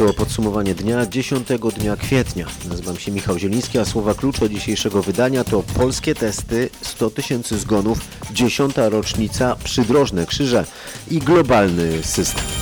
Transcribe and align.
To 0.00 0.14
podsumowanie 0.14 0.74
dnia 0.74 1.06
10 1.06 1.48
dnia 1.76 1.96
kwietnia. 1.96 2.46
Nazywam 2.68 2.96
się 2.96 3.12
Michał 3.12 3.38
Zieliński, 3.38 3.78
a 3.78 3.84
słowa 3.84 4.14
klucze 4.14 4.50
dzisiejszego 4.50 5.02
wydania 5.02 5.44
to 5.44 5.62
polskie 5.62 6.14
testy, 6.14 6.70
100 6.82 7.10
tysięcy 7.10 7.58
zgonów, 7.58 7.98
10. 8.32 8.74
rocznica, 8.76 9.56
przydrożne 9.64 10.26
krzyże 10.26 10.64
i 11.10 11.18
globalny 11.18 12.02
system. 12.02 12.59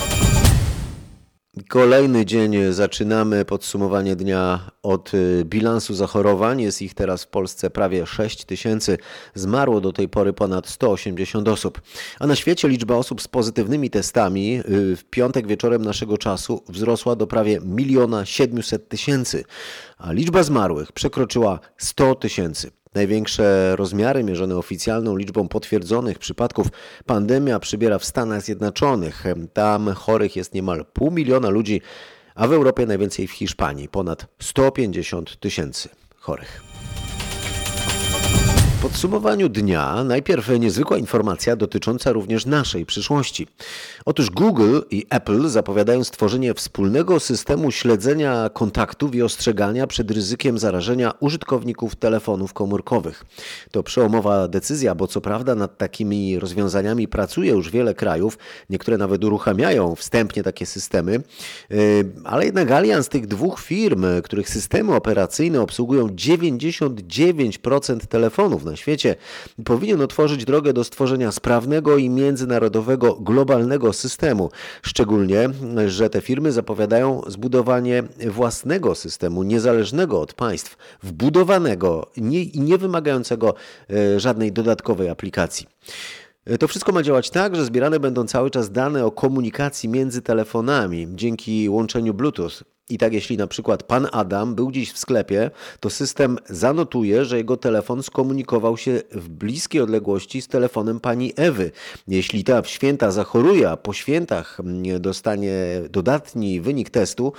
Kolejny 1.67 2.25
dzień 2.25 2.55
zaczynamy 2.71 3.45
podsumowanie 3.45 4.15
dnia 4.15 4.71
od 4.83 5.13
y, 5.13 5.45
bilansu 5.45 5.93
zachorowań. 5.93 6.61
Jest 6.61 6.81
ich 6.81 6.93
teraz 6.93 7.23
w 7.23 7.27
Polsce 7.27 7.69
prawie 7.69 8.05
6 8.05 8.45
tysięcy. 8.45 8.97
Zmarło 9.35 9.81
do 9.81 9.93
tej 9.93 10.09
pory 10.09 10.33
ponad 10.33 10.67
180 10.67 11.47
osób. 11.47 11.81
A 12.19 12.27
na 12.27 12.35
świecie 12.35 12.67
liczba 12.67 12.95
osób 12.95 13.21
z 13.21 13.27
pozytywnymi 13.27 13.89
testami 13.89 14.59
y, 14.59 14.95
w 14.95 15.03
piątek 15.03 15.47
wieczorem 15.47 15.81
naszego 15.81 16.17
czasu 16.17 16.63
wzrosła 16.69 17.15
do 17.15 17.27
prawie 17.27 17.59
1 17.77 18.25
700 18.25 18.89
tysięcy, 18.89 19.43
a 19.97 20.11
liczba 20.11 20.43
zmarłych 20.43 20.91
przekroczyła 20.91 21.59
100 21.77 22.15
tysięcy. 22.15 22.71
Największe 22.93 23.75
rozmiary 23.75 24.23
mierzone 24.23 24.57
oficjalną 24.57 25.17
liczbą 25.17 25.47
potwierdzonych 25.47 26.19
przypadków 26.19 26.67
pandemia 27.05 27.59
przybiera 27.59 27.99
w 27.99 28.05
Stanach 28.05 28.41
Zjednoczonych. 28.41 29.23
Tam 29.53 29.93
chorych 29.93 30.35
jest 30.35 30.53
niemal 30.53 30.85
pół 30.93 31.11
miliona 31.11 31.49
ludzi, 31.49 31.81
a 32.35 32.47
w 32.47 32.53
Europie 32.53 32.85
najwięcej 32.85 33.27
w 33.27 33.31
Hiszpanii 33.31 33.89
ponad 33.89 34.27
150 34.39 35.39
tysięcy 35.39 35.89
chorych 36.15 36.68
podsumowaniu 38.81 39.49
dnia 39.49 40.03
najpierw 40.03 40.49
niezwykła 40.59 40.97
informacja 40.97 41.55
dotycząca 41.55 42.11
również 42.11 42.45
naszej 42.45 42.85
przyszłości. 42.85 43.47
Otóż 44.05 44.29
Google 44.29 44.79
i 44.91 45.05
Apple 45.09 45.49
zapowiadają 45.49 46.03
stworzenie 46.03 46.53
wspólnego 46.53 47.19
systemu 47.19 47.71
śledzenia 47.71 48.49
kontaktów 48.53 49.15
i 49.15 49.21
ostrzegania 49.21 49.87
przed 49.87 50.11
ryzykiem 50.11 50.59
zarażenia 50.59 51.11
użytkowników 51.19 51.95
telefonów 51.95 52.53
komórkowych. 52.53 53.25
To 53.71 53.83
przełomowa 53.83 54.47
decyzja, 54.47 54.95
bo 54.95 55.07
co 55.07 55.21
prawda 55.21 55.55
nad 55.55 55.77
takimi 55.77 56.39
rozwiązaniami 56.39 57.07
pracuje 57.07 57.51
już 57.51 57.71
wiele 57.71 57.93
krajów, 57.93 58.37
niektóre 58.69 58.97
nawet 58.97 59.23
uruchamiają 59.23 59.95
wstępnie 59.95 60.43
takie 60.43 60.65
systemy, 60.65 61.11
yy, 61.69 61.77
ale 62.23 62.45
jednak 62.45 62.71
alians 62.71 63.09
tych 63.09 63.27
dwóch 63.27 63.59
firm, 63.59 64.05
których 64.23 64.49
systemy 64.49 64.95
operacyjne 64.95 65.61
obsługują 65.61 66.07
99% 66.07 67.99
telefonów 67.99 68.68
na 68.69 68.75
świecie, 68.75 69.15
powinien 69.65 70.01
otworzyć 70.01 70.45
drogę 70.45 70.73
do 70.73 70.83
stworzenia 70.83 71.31
sprawnego 71.31 71.97
i 71.97 72.09
międzynarodowego 72.09 73.15
globalnego 73.15 73.93
systemu. 73.93 74.49
Szczególnie, 74.81 75.49
że 75.87 76.09
te 76.09 76.21
firmy 76.21 76.51
zapowiadają 76.51 77.21
zbudowanie 77.27 78.03
własnego 78.27 78.95
systemu, 78.95 79.43
niezależnego 79.43 80.21
od 80.21 80.33
państw, 80.33 80.77
wbudowanego 81.03 82.11
i 82.15 82.59
nie, 82.59 82.77
wymagającego 82.77 83.53
e, 83.89 84.19
żadnej 84.19 84.51
dodatkowej 84.51 85.09
aplikacji. 85.09 85.67
E, 86.45 86.57
to 86.57 86.67
wszystko 86.67 86.91
ma 86.91 87.03
działać 87.03 87.29
tak, 87.29 87.55
że 87.55 87.65
zbierane 87.65 87.99
będą 87.99 88.27
cały 88.27 88.51
czas 88.51 88.71
dane 88.71 89.05
o 89.05 89.11
komunikacji 89.11 89.89
między 89.89 90.21
telefonami 90.21 91.07
dzięki 91.15 91.69
łączeniu 91.69 92.13
Bluetooth. 92.13 92.78
I 92.89 92.97
tak, 92.97 93.13
jeśli 93.13 93.37
na 93.37 93.47
przykład 93.47 93.83
pan 93.83 94.07
Adam 94.11 94.55
był 94.55 94.71
dziś 94.71 94.91
w 94.93 94.97
sklepie, 94.97 95.51
to 95.79 95.89
system 95.89 96.37
zanotuje, 96.49 97.25
że 97.25 97.37
jego 97.37 97.57
telefon 97.57 98.03
skomunikował 98.03 98.77
się 98.77 99.01
w 99.11 99.29
bliskiej 99.29 99.81
odległości 99.81 100.41
z 100.41 100.47
telefonem 100.47 100.99
pani 100.99 101.33
Ewy. 101.35 101.71
Jeśli 102.07 102.43
ta 102.43 102.61
w 102.61 102.67
święta 102.67 103.11
zachoruje, 103.11 103.69
a 103.69 103.77
po 103.77 103.93
świętach 103.93 104.59
mm, 104.59 105.01
dostanie 105.01 105.53
dodatni 105.89 106.61
wynik 106.61 106.89
testu, 106.89 107.33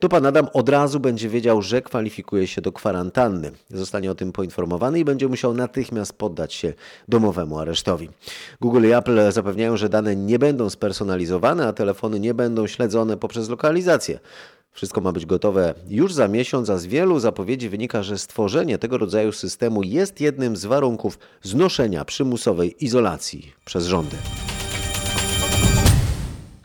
to 0.00 0.08
pan 0.08 0.26
Adam 0.26 0.48
od 0.52 0.68
razu 0.68 1.00
będzie 1.00 1.28
wiedział, 1.28 1.62
że 1.62 1.82
kwalifikuje 1.82 2.46
się 2.46 2.62
do 2.62 2.72
kwarantanny. 2.72 3.50
Zostanie 3.70 4.10
o 4.10 4.14
tym 4.14 4.32
poinformowany 4.32 4.98
i 4.98 5.04
będzie 5.04 5.28
musiał 5.28 5.54
natychmiast 5.54 6.12
poddać 6.12 6.54
się 6.54 6.72
domowemu 7.08 7.58
aresztowi. 7.58 8.08
Google 8.60 8.86
i 8.86 8.92
Apple 8.92 9.32
zapewniają, 9.32 9.76
że 9.76 9.88
dane 9.88 10.16
nie 10.16 10.38
będą 10.38 10.70
spersonalizowane, 10.70 11.66
a 11.66 11.72
telefony 11.72 12.20
nie 12.20 12.34
będą 12.34 12.66
śledzone 12.66 13.16
poprzez 13.16 13.48
lokalizację. 13.48 14.18
Wszystko 14.76 15.00
ma 15.00 15.12
być 15.12 15.26
gotowe 15.26 15.74
już 15.88 16.12
za 16.12 16.28
miesiąc, 16.28 16.70
a 16.70 16.78
z 16.78 16.86
wielu 16.86 17.18
zapowiedzi 17.18 17.68
wynika, 17.68 18.02
że 18.02 18.18
stworzenie 18.18 18.78
tego 18.78 18.98
rodzaju 18.98 19.32
systemu 19.32 19.82
jest 19.82 20.20
jednym 20.20 20.56
z 20.56 20.64
warunków 20.64 21.18
znoszenia 21.42 22.04
przymusowej 22.04 22.84
izolacji 22.84 23.52
przez 23.64 23.86
rządy. 23.86 24.16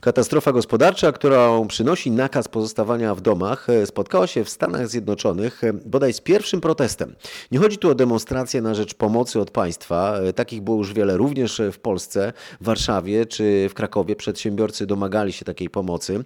Katastrofa 0.02 0.52
gospodarcza, 0.52 1.12
którą 1.12 1.68
przynosi 1.68 2.12
nakaz 2.12 2.48
pozostawania 2.48 3.16
w 3.16 3.22
domach, 3.22 3.70
e, 3.70 3.86
spotkała 3.86 4.28
się 4.28 4.44
w 4.44 4.50
Stanach 4.50 4.88
Zjednoczonych 4.88 5.64
e, 5.64 5.74
bodaj 5.74 6.14
z 6.14 6.22
pierwszym 6.22 6.62
protestem. 6.62 7.16
Nie 7.52 7.60
chodzi 7.60 7.78
tu 7.78 7.90
o 7.90 7.96
demonstracje 7.96 8.62
na 8.62 8.74
rzecz 8.74 8.94
pomocy 8.94 9.40
od 9.40 9.52
państwa. 9.52 10.18
E, 10.18 10.34
takich 10.34 10.62
było 10.62 10.78
już 10.78 10.94
wiele 10.94 11.18
również 11.18 11.62
w 11.72 11.80
Polsce, 11.80 12.34
w 12.62 12.66
Warszawie 12.66 13.26
czy 13.26 13.68
w 13.70 13.74
Krakowie. 13.74 14.16
Przedsiębiorcy 14.16 14.86
domagali 14.86 15.34
się 15.34 15.46
takiej 15.46 15.70
pomocy. 15.70 16.24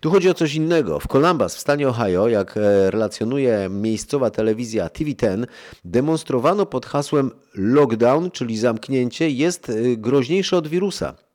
Tu 0.00 0.10
chodzi 0.10 0.30
o 0.30 0.34
coś 0.34 0.54
innego. 0.54 1.00
W 1.00 1.08
Columbus 1.08 1.54
w 1.54 1.60
stanie 1.60 1.88
Ohio, 1.88 2.28
jak 2.28 2.54
relacjonuje 2.90 3.68
miejscowa 3.70 4.30
telewizja 4.30 4.86
TV10, 4.86 5.46
demonstrowano 5.84 6.66
pod 6.66 6.86
hasłem 6.86 7.30
lockdown, 7.54 8.30
czyli 8.30 8.58
zamknięcie, 8.58 9.30
jest 9.30 9.72
groźniejsze 9.96 10.56
od 10.56 10.68
wirusa. 10.68 11.27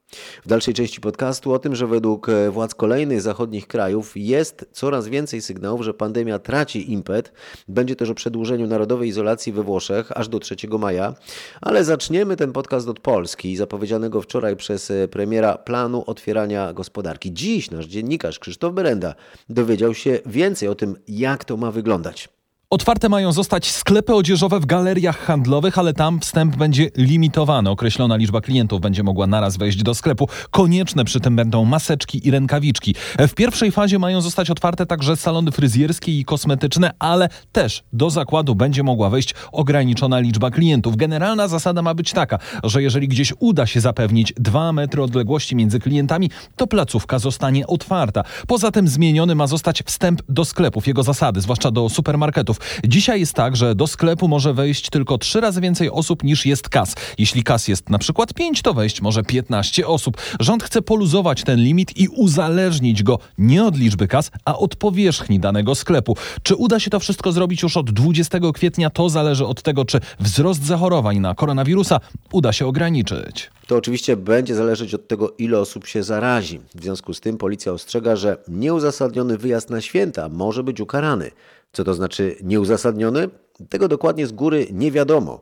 W 0.43 0.47
dalszej 0.47 0.73
części 0.73 1.01
podcastu 1.01 1.53
o 1.53 1.59
tym, 1.59 1.75
że 1.75 1.87
według 1.87 2.29
e, 2.29 2.51
władz 2.51 2.75
kolejnych 2.75 3.21
zachodnich 3.21 3.67
krajów 3.67 4.11
jest 4.15 4.65
coraz 4.71 5.07
więcej 5.07 5.41
sygnałów, 5.41 5.81
że 5.81 5.93
pandemia 5.93 6.39
traci 6.39 6.91
impet. 6.91 7.31
Będzie 7.67 7.95
też 7.95 8.09
o 8.09 8.15
przedłużeniu 8.15 8.67
narodowej 8.67 9.09
izolacji 9.09 9.53
we 9.53 9.63
Włoszech 9.63 10.11
aż 10.17 10.27
do 10.27 10.39
3 10.39 10.55
maja. 10.79 11.15
Ale 11.61 11.83
zaczniemy 11.83 12.35
ten 12.35 12.51
podcast 12.51 12.87
od 12.87 12.99
Polski, 12.99 13.55
zapowiedzianego 13.55 14.21
wczoraj 14.21 14.55
przez 14.55 14.91
e, 14.91 15.07
premiera 15.07 15.57
planu 15.57 16.03
otwierania 16.07 16.73
gospodarki. 16.73 17.33
Dziś 17.33 17.71
nasz 17.71 17.85
dziennikarz 17.85 18.39
Krzysztof 18.39 18.73
Berenda 18.73 19.15
dowiedział 19.49 19.93
się 19.93 20.19
więcej 20.25 20.69
o 20.69 20.75
tym, 20.75 20.95
jak 21.07 21.45
to 21.45 21.57
ma 21.57 21.71
wyglądać. 21.71 22.32
Otwarte 22.73 23.09
mają 23.09 23.31
zostać 23.31 23.71
sklepy 23.71 24.15
odzieżowe 24.15 24.59
w 24.59 24.65
galeriach 24.65 25.19
handlowych, 25.19 25.77
ale 25.77 25.93
tam 25.93 26.19
wstęp 26.19 26.55
będzie 26.55 26.89
limitowany. 26.97 27.69
Określona 27.69 28.15
liczba 28.15 28.41
klientów 28.41 28.81
będzie 28.81 29.03
mogła 29.03 29.27
naraz 29.27 29.57
wejść 29.57 29.83
do 29.83 29.95
sklepu. 29.95 30.27
Konieczne 30.51 31.05
przy 31.05 31.19
tym 31.19 31.35
będą 31.35 31.65
maseczki 31.65 32.27
i 32.27 32.31
rękawiczki. 32.31 32.95
W 33.19 33.33
pierwszej 33.33 33.71
fazie 33.71 33.99
mają 33.99 34.21
zostać 34.21 34.49
otwarte 34.49 34.85
także 34.85 35.17
salony 35.17 35.51
fryzjerskie 35.51 36.19
i 36.19 36.25
kosmetyczne, 36.25 36.91
ale 36.99 37.29
też 37.51 37.83
do 37.93 38.09
zakładu 38.09 38.55
będzie 38.55 38.83
mogła 38.83 39.09
wejść 39.09 39.35
ograniczona 39.51 40.19
liczba 40.19 40.51
klientów. 40.51 40.95
Generalna 40.95 41.47
zasada 41.47 41.81
ma 41.81 41.93
być 41.93 42.11
taka, 42.11 42.39
że 42.63 42.83
jeżeli 42.83 43.07
gdzieś 43.07 43.33
uda 43.39 43.65
się 43.65 43.81
zapewnić 43.81 44.33
dwa 44.37 44.73
metry 44.73 45.03
odległości 45.03 45.55
między 45.55 45.79
klientami, 45.79 46.29
to 46.55 46.67
placówka 46.67 47.19
zostanie 47.19 47.67
otwarta. 47.67 48.23
Poza 48.47 48.71
tym 48.71 48.87
zmieniony 48.87 49.35
ma 49.35 49.47
zostać 49.47 49.83
wstęp 49.85 50.21
do 50.29 50.45
sklepów, 50.45 50.87
jego 50.87 51.03
zasady, 51.03 51.41
zwłaszcza 51.41 51.71
do 51.71 51.89
supermarketów. 51.89 52.62
Dzisiaj 52.83 53.19
jest 53.19 53.33
tak, 53.33 53.55
że 53.55 53.75
do 53.75 53.87
sklepu 53.87 54.27
może 54.27 54.53
wejść 54.53 54.89
tylko 54.89 55.17
trzy 55.17 55.41
razy 55.41 55.61
więcej 55.61 55.91
osób 55.91 56.23
niż 56.23 56.45
jest 56.45 56.69
kas. 56.69 56.95
Jeśli 57.17 57.43
kas 57.43 57.67
jest 57.67 57.89
na 57.89 57.97
przykład 57.97 58.33
5, 58.33 58.61
to 58.61 58.73
wejść 58.73 59.01
może 59.01 59.23
15 59.23 59.87
osób. 59.87 60.17
Rząd 60.39 60.63
chce 60.63 60.81
poluzować 60.81 61.43
ten 61.43 61.59
limit 61.59 61.97
i 61.97 62.07
uzależnić 62.07 63.03
go 63.03 63.19
nie 63.37 63.65
od 63.65 63.77
liczby 63.77 64.07
kas, 64.07 64.31
a 64.45 64.57
od 64.57 64.75
powierzchni 64.75 65.39
danego 65.39 65.75
sklepu. 65.75 66.17
Czy 66.43 66.55
uda 66.55 66.79
się 66.79 66.89
to 66.89 66.99
wszystko 66.99 67.31
zrobić 67.31 67.63
już 67.63 67.77
od 67.77 67.91
20 67.91 68.39
kwietnia, 68.53 68.89
to 68.89 69.09
zależy 69.09 69.45
od 69.45 69.61
tego, 69.61 69.85
czy 69.85 69.99
wzrost 70.19 70.65
zachorowań 70.65 71.19
na 71.19 71.35
koronawirusa 71.35 71.99
uda 72.31 72.53
się 72.53 72.67
ograniczyć. 72.67 73.49
To 73.67 73.75
oczywiście 73.75 74.17
będzie 74.17 74.55
zależeć 74.55 74.93
od 74.93 75.07
tego, 75.07 75.33
ile 75.37 75.59
osób 75.59 75.87
się 75.87 76.03
zarazi. 76.03 76.59
W 76.75 76.83
związku 76.83 77.13
z 77.13 77.21
tym 77.21 77.37
policja 77.37 77.71
ostrzega, 77.71 78.15
że 78.15 78.37
nieuzasadniony 78.47 79.37
wyjazd 79.37 79.69
na 79.69 79.81
święta 79.81 80.29
może 80.29 80.63
być 80.63 80.81
ukarany. 80.81 81.31
Co 81.73 81.83
to 81.83 81.93
znaczy 81.93 82.35
nieuzasadniony? 82.43 83.29
Tego 83.69 83.87
dokładnie 83.87 84.27
z 84.27 84.31
góry 84.31 84.67
nie 84.71 84.91
wiadomo. 84.91 85.41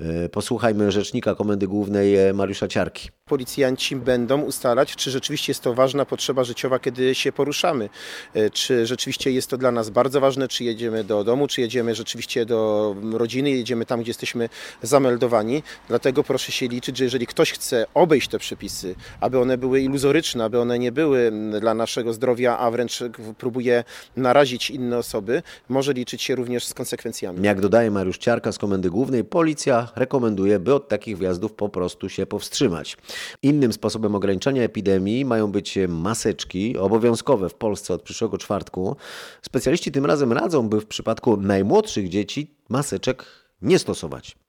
E, 0.00 0.28
posłuchajmy 0.28 0.92
rzecznika 0.92 1.34
Komendy 1.34 1.68
Głównej 1.68 2.16
e, 2.16 2.32
Mariusza 2.32 2.68
Ciarki. 2.68 3.08
Policjanci 3.24 3.96
będą 3.96 4.40
ustalać, 4.40 4.96
czy 4.96 5.10
rzeczywiście 5.10 5.50
jest 5.50 5.62
to 5.62 5.74
ważna 5.74 6.04
potrzeba 6.04 6.44
życiowa, 6.44 6.78
kiedy 6.78 7.14
się 7.14 7.32
poruszamy. 7.32 7.88
E, 8.34 8.50
czy 8.50 8.86
rzeczywiście 8.86 9.30
jest 9.30 9.50
to 9.50 9.58
dla 9.58 9.70
nas 9.70 9.90
bardzo 9.90 10.20
ważne, 10.20 10.48
czy 10.48 10.64
jedziemy 10.64 11.04
do 11.04 11.24
domu, 11.24 11.46
czy 11.46 11.60
jedziemy 11.60 11.94
rzeczywiście 11.94 12.46
do 12.46 12.96
rodziny, 13.12 13.50
jedziemy 13.50 13.86
tam, 13.86 14.00
gdzie 14.00 14.10
jesteśmy 14.10 14.48
zameldowani. 14.82 15.62
Dlatego 15.88 16.24
proszę 16.24 16.52
się 16.52 16.68
liczyć, 16.68 16.96
że 16.96 17.04
jeżeli 17.04 17.26
ktoś 17.26 17.52
chce 17.52 17.86
obejść 17.94 18.28
te 18.28 18.38
przepisy, 18.38 18.94
aby 19.20 19.38
one 19.38 19.58
były 19.58 19.80
iluzoryczne, 19.80 20.44
aby 20.44 20.60
one 20.60 20.78
nie 20.78 20.92
były 20.92 21.32
dla 21.60 21.74
naszego 21.74 22.12
zdrowia, 22.12 22.58
a 22.58 22.70
wręcz 22.70 23.02
próbuje 23.38 23.84
narazić 24.16 24.70
inne 24.70 24.98
osoby, 24.98 25.42
może 25.68 25.92
liczyć 25.92 26.22
się 26.22 26.34
również 26.34 26.64
z 26.64 26.74
konsekwencjami. 26.74 27.42
Jak 27.42 27.60
dodaje 27.60 27.90
Mariusz 27.90 28.18
Ciarka 28.18 28.52
z 28.52 28.58
Komendy 28.58 28.90
Głównej, 28.90 29.24
policja 29.24 29.89
rekomenduje, 29.96 30.58
by 30.58 30.74
od 30.74 30.88
takich 30.88 31.18
wjazdów 31.18 31.52
po 31.52 31.68
prostu 31.68 32.08
się 32.08 32.26
powstrzymać. 32.26 32.96
Innym 33.42 33.72
sposobem 33.72 34.14
ograniczania 34.14 34.62
epidemii 34.62 35.24
mają 35.24 35.52
być 35.52 35.78
maseczki 35.88 36.78
obowiązkowe 36.78 37.48
w 37.48 37.54
Polsce 37.54 37.94
od 37.94 38.02
przyszłego 38.02 38.38
czwartku. 38.38 38.96
Specjaliści 39.42 39.92
tym 39.92 40.06
razem 40.06 40.32
radzą, 40.32 40.68
by 40.68 40.80
w 40.80 40.86
przypadku 40.86 41.36
najmłodszych 41.36 42.08
dzieci 42.08 42.54
maseczek 42.68 43.24
nie 43.62 43.78
stosować. 43.78 44.39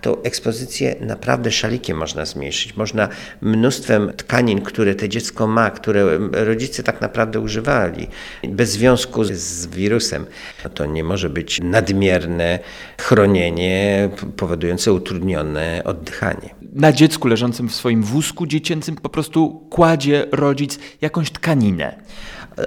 Tą 0.00 0.22
ekspozycję 0.22 0.96
naprawdę 1.00 1.50
szalikiem 1.50 1.96
można 1.96 2.24
zmniejszyć. 2.24 2.76
Można 2.76 3.08
mnóstwem 3.40 4.12
tkanin, 4.16 4.60
które 4.60 4.94
to 4.94 5.08
dziecko 5.08 5.46
ma, 5.46 5.70
które 5.70 6.18
rodzice 6.32 6.82
tak 6.82 7.00
naprawdę 7.00 7.40
używali, 7.40 8.08
bez 8.48 8.70
związku 8.70 9.24
z 9.24 9.66
wirusem. 9.66 10.26
To 10.74 10.86
nie 10.86 11.04
może 11.04 11.30
być 11.30 11.60
nadmierne 11.62 12.58
chronienie 12.98 14.08
powodujące 14.36 14.92
utrudnione 14.92 15.82
oddychanie. 15.84 16.54
Na 16.72 16.92
dziecku 16.92 17.28
leżącym 17.28 17.68
w 17.68 17.74
swoim 17.74 18.02
wózku 18.02 18.46
dziecięcym 18.46 18.96
po 18.96 19.08
prostu 19.08 19.66
kładzie 19.70 20.26
rodzic 20.32 20.78
jakąś 21.00 21.30
tkaninę. 21.30 21.96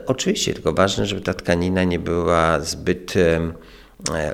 Oczywiście, 0.06 0.54
tylko 0.54 0.74
ważne, 0.74 1.06
żeby 1.06 1.22
ta 1.22 1.34
tkanina 1.34 1.84
nie 1.84 2.00
była 2.00 2.60
zbyt 2.60 3.18
e, 3.18 3.52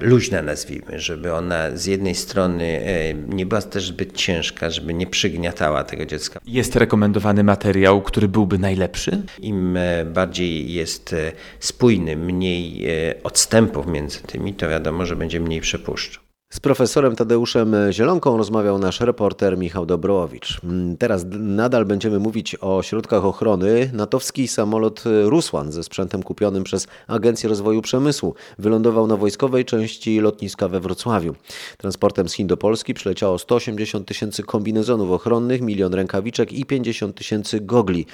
luźna, 0.01 0.41
nazwijmy, 0.41 0.99
żeby 0.99 1.33
ona 1.33 1.77
z 1.77 1.85
jednej 1.85 2.15
strony 2.15 2.81
e, 2.85 3.13
nie 3.13 3.45
była 3.45 3.61
też 3.61 3.87
zbyt 3.87 4.17
ciężka, 4.17 4.69
żeby 4.69 4.93
nie 4.93 5.07
przygniatała 5.07 5.83
tego 5.83 6.05
dziecka. 6.05 6.39
Jest 6.45 6.75
rekomendowany 6.75 7.43
materiał, 7.43 8.01
który 8.01 8.27
byłby 8.27 8.57
najlepszy? 8.57 9.21
Im 9.39 9.77
e, 9.77 10.05
bardziej 10.05 10.73
jest 10.73 11.13
e, 11.13 11.31
spójny, 11.59 12.17
mniej 12.17 12.87
e, 12.87 13.23
odstępów 13.23 13.87
między 13.87 14.21
tymi, 14.21 14.53
to 14.53 14.69
wiadomo, 14.69 15.05
że 15.05 15.15
będzie 15.15 15.39
mniej 15.39 15.61
przepuszczał. 15.61 16.28
Z 16.53 16.59
profesorem 16.59 17.15
Tadeuszem 17.15 17.75
Zielonką 17.91 18.37
rozmawiał 18.37 18.79
nasz 18.79 18.99
reporter 18.99 19.57
Michał 19.57 19.85
Dobrołowicz. 19.85 20.61
Mm, 20.63 20.97
Teraz 20.97 21.25
nadal 21.39 21.85
będziemy 21.85 22.19
mówić 22.19 22.55
o 22.61 22.83
środkach 22.83 23.25
ochrony. 23.25 23.91
Natowski 23.93 24.47
samolot 24.47 25.03
Rusłan 25.23 25.71
ze 25.71 25.83
sprzętem 25.83 26.23
kupionym 26.23 26.63
przez 26.63 26.87
Agencję 27.07 27.49
Rozwoju 27.49 27.81
Przemysłu 27.81 28.35
wylądował 28.59 29.07
na 29.07 29.17
wojskowej 29.17 29.65
części 29.65 30.19
lotniska 30.19 30.67
we 30.67 30.79
Wrocławiu. 30.79 31.35
Transportem 31.77 32.29
z 32.29 32.33
Chin 32.33 32.47
do 32.47 32.57
Polski 32.57 32.93
przyleciało 32.93 33.37
180 33.39 34.07
tysięcy 34.07 34.43
kombinezonów 34.43 35.11
ochronnych, 35.11 35.61
milion 35.61 35.93
rękawiczek 35.93 36.53
i 36.53 36.65
50 36.65 37.15
tysięcy 37.15 37.59
gogli. 37.59 38.05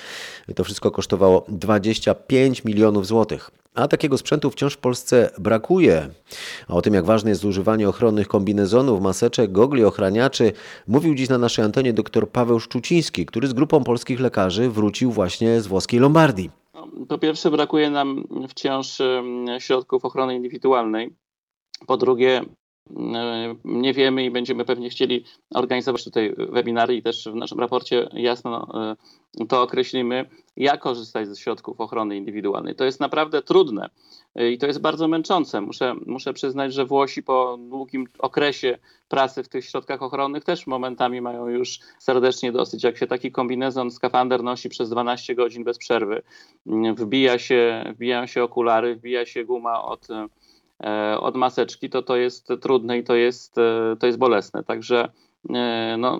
To 0.56 0.64
wszystko 0.64 0.92
kosztowało 0.92 1.46
25 1.50 2.64
milionów 2.64 3.08
złotych. 3.08 3.52
A 3.76 3.88
takiego 3.88 4.18
sprzętu 4.18 4.52
wciąż 4.52 4.74
w 4.74 4.78
Polsce 4.78 5.30
brakuje. 5.38 6.10
A 6.68 6.74
o 6.74 6.82
tym, 6.82 6.94
jak 6.94 7.06
ważne 7.06 7.30
jest 7.30 7.46
używanie 7.46 7.90
ochronnych 7.90 8.28
kombinezonów, 8.28 9.02
maseczek, 9.02 9.52
gogli, 9.52 9.84
ochraniaczy, 9.84 10.52
mówił 10.88 11.16
dziś 11.16 11.30
na 11.30 11.38
naszej 11.38 11.66
antenie 11.66 11.94
dr 11.94 12.30
Paweł 12.30 12.60
Szczuciński, 12.60 13.26
który 13.26 13.48
z 13.48 13.54
grupą 13.54 13.84
polskich 13.84 14.20
lekarzy 14.20 14.70
wrócił 14.70 15.12
właśnie 15.12 15.62
z 15.62 15.68
włoskiej 15.68 16.00
Lombardii. 16.00 16.50
Po 17.08 17.18
pierwsze, 17.18 17.52
brakuje 17.52 17.90
nam 17.90 18.24
wciąż 18.50 18.98
środków 19.60 20.06
ochrony 20.06 20.36
indywidualnej. 20.36 21.14
Po 21.88 21.98
drugie, 21.98 22.42
nie 23.66 23.94
wiemy 23.94 24.26
i 24.26 24.32
będziemy 24.32 24.66
pewnie 24.66 24.90
chcieli 24.90 25.26
organizować 25.54 26.04
tutaj 26.04 26.36
webinary 26.38 26.96
i 26.96 27.04
też 27.04 27.28
w 27.32 27.36
naszym 27.36 27.60
raporcie 27.60 28.10
jasno 28.14 28.68
e, 29.42 29.46
to 29.46 29.62
określimy, 29.62 30.30
jak 30.58 30.82
korzystać 30.82 31.28
ze 31.28 31.36
środków 31.36 31.82
ochrony 31.82 32.18
indywidualnej. 32.18 32.76
To 32.76 32.86
jest 32.86 33.00
naprawdę 33.00 33.42
trudne 33.42 33.90
e, 34.36 34.52
i 34.52 34.58
to 34.58 34.68
jest 34.68 34.82
bardzo 34.82 35.08
męczące. 35.08 35.62
Muszę, 35.62 35.96
muszę 36.06 36.34
przyznać, 36.34 36.74
że 36.74 36.86
Włosi 36.86 37.24
po 37.24 37.58
długim 37.70 38.08
okresie 38.20 38.78
pracy 39.08 39.44
w 39.44 39.50
tych 39.50 39.66
środkach 39.66 40.02
ochronnych 40.02 40.44
też 40.44 40.68
momentami 40.68 41.22
mają 41.22 41.48
już 41.48 41.80
serdecznie 42.00 42.52
dosyć. 42.52 42.84
Jak 42.84 42.98
się 42.98 43.08
taki 43.08 43.32
kombinezon, 43.32 43.92
skafander 43.92 44.44
nosi 44.44 44.70
przez 44.70 44.90
12 44.90 45.36
godzin 45.36 45.64
bez 45.64 45.78
przerwy, 45.78 46.22
wbija 46.98 47.40
się, 47.40 47.84
wbijają 47.96 48.28
się 48.28 48.44
okulary, 48.44 48.96
wbija 48.96 49.26
się 49.26 49.46
guma 49.46 49.84
od, 49.84 50.10
e, 50.10 50.28
od 51.20 51.36
maseczki, 51.36 51.90
to 51.90 52.02
to 52.02 52.16
jest 52.16 52.48
trudne 52.62 52.98
i 52.98 53.04
to 53.04 53.16
jest, 53.16 53.58
e, 53.58 53.96
to 54.00 54.08
jest 54.08 54.20
bolesne. 54.20 54.64
Także 54.64 55.12
e, 55.50 55.96
no, 56.00 56.20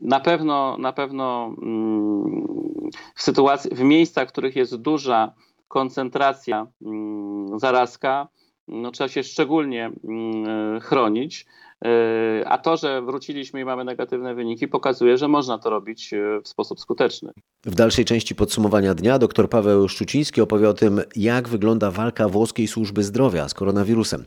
na 0.00 0.20
pewno, 0.20 0.76
na 0.78 0.92
pewno 0.92 1.54
mm, 1.62 2.90
w 3.14 3.22
sytuacji, 3.22 3.70
w 3.74 3.80
miejscach, 3.80 4.28
w 4.28 4.32
których 4.32 4.56
jest 4.56 4.76
duża 4.76 5.32
koncentracja 5.68 6.66
mm, 6.82 7.58
zarazka, 7.58 8.28
no, 8.68 8.90
trzeba 8.90 9.08
się 9.08 9.22
szczególnie 9.22 9.90
mm, 10.04 10.80
chronić. 10.80 11.46
E, 11.84 12.44
A 12.48 12.58
to, 12.58 12.76
że 12.76 13.02
wróciliśmy 13.02 13.60
i 13.60 13.64
mamy 13.64 13.84
negatywne 13.84 14.34
wyniki, 14.34 14.68
pokazuje, 14.68 15.18
że 15.18 15.28
można 15.28 15.58
to 15.58 15.70
robić 15.70 16.12
e, 16.12 16.40
w 16.44 16.48
sposób 16.48 16.80
skuteczny. 16.80 17.32
W 17.64 17.74
dalszej 17.74 18.04
części 18.04 18.34
podsumowania 18.34 18.94
dnia 18.94 19.18
dr 19.18 19.48
Paweł 19.48 19.88
Szczuciński 19.88 20.40
opowie 20.40 20.68
o 20.68 20.74
tym, 20.74 21.00
jak 21.16 21.48
wygląda 21.48 21.90
walka 21.90 22.28
włoskiej 22.28 22.68
służby 22.68 23.02
zdrowia 23.02 23.48
z 23.48 23.54
koronawirusem. 23.54 24.24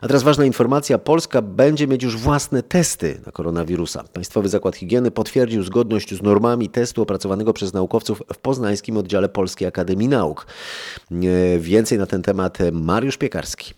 A 0.00 0.06
teraz 0.06 0.22
ważna 0.22 0.44
informacja: 0.44 0.98
Polska 0.98 1.42
będzie 1.42 1.86
mieć 1.86 2.02
już 2.02 2.16
własne 2.16 2.62
testy 2.62 3.20
na 3.26 3.32
koronawirusa. 3.32 4.04
Państwowy 4.12 4.48
Zakład 4.48 4.76
Higieny 4.76 5.10
potwierdził 5.10 5.62
zgodność 5.62 6.14
z 6.14 6.22
normami 6.22 6.68
testu 6.68 7.02
opracowanego 7.02 7.52
przez 7.52 7.72
naukowców 7.72 8.22
w 8.34 8.38
poznańskim 8.38 8.96
oddziale 8.96 9.28
Polskiej 9.28 9.68
Akademii 9.68 10.08
Nauk. 10.08 10.46
E, 11.10 11.58
Więcej 11.58 11.98
na 11.98 12.06
ten 12.06 12.22
temat 12.22 12.58
Mariusz 12.72 13.16
Piekarski. 13.16 13.74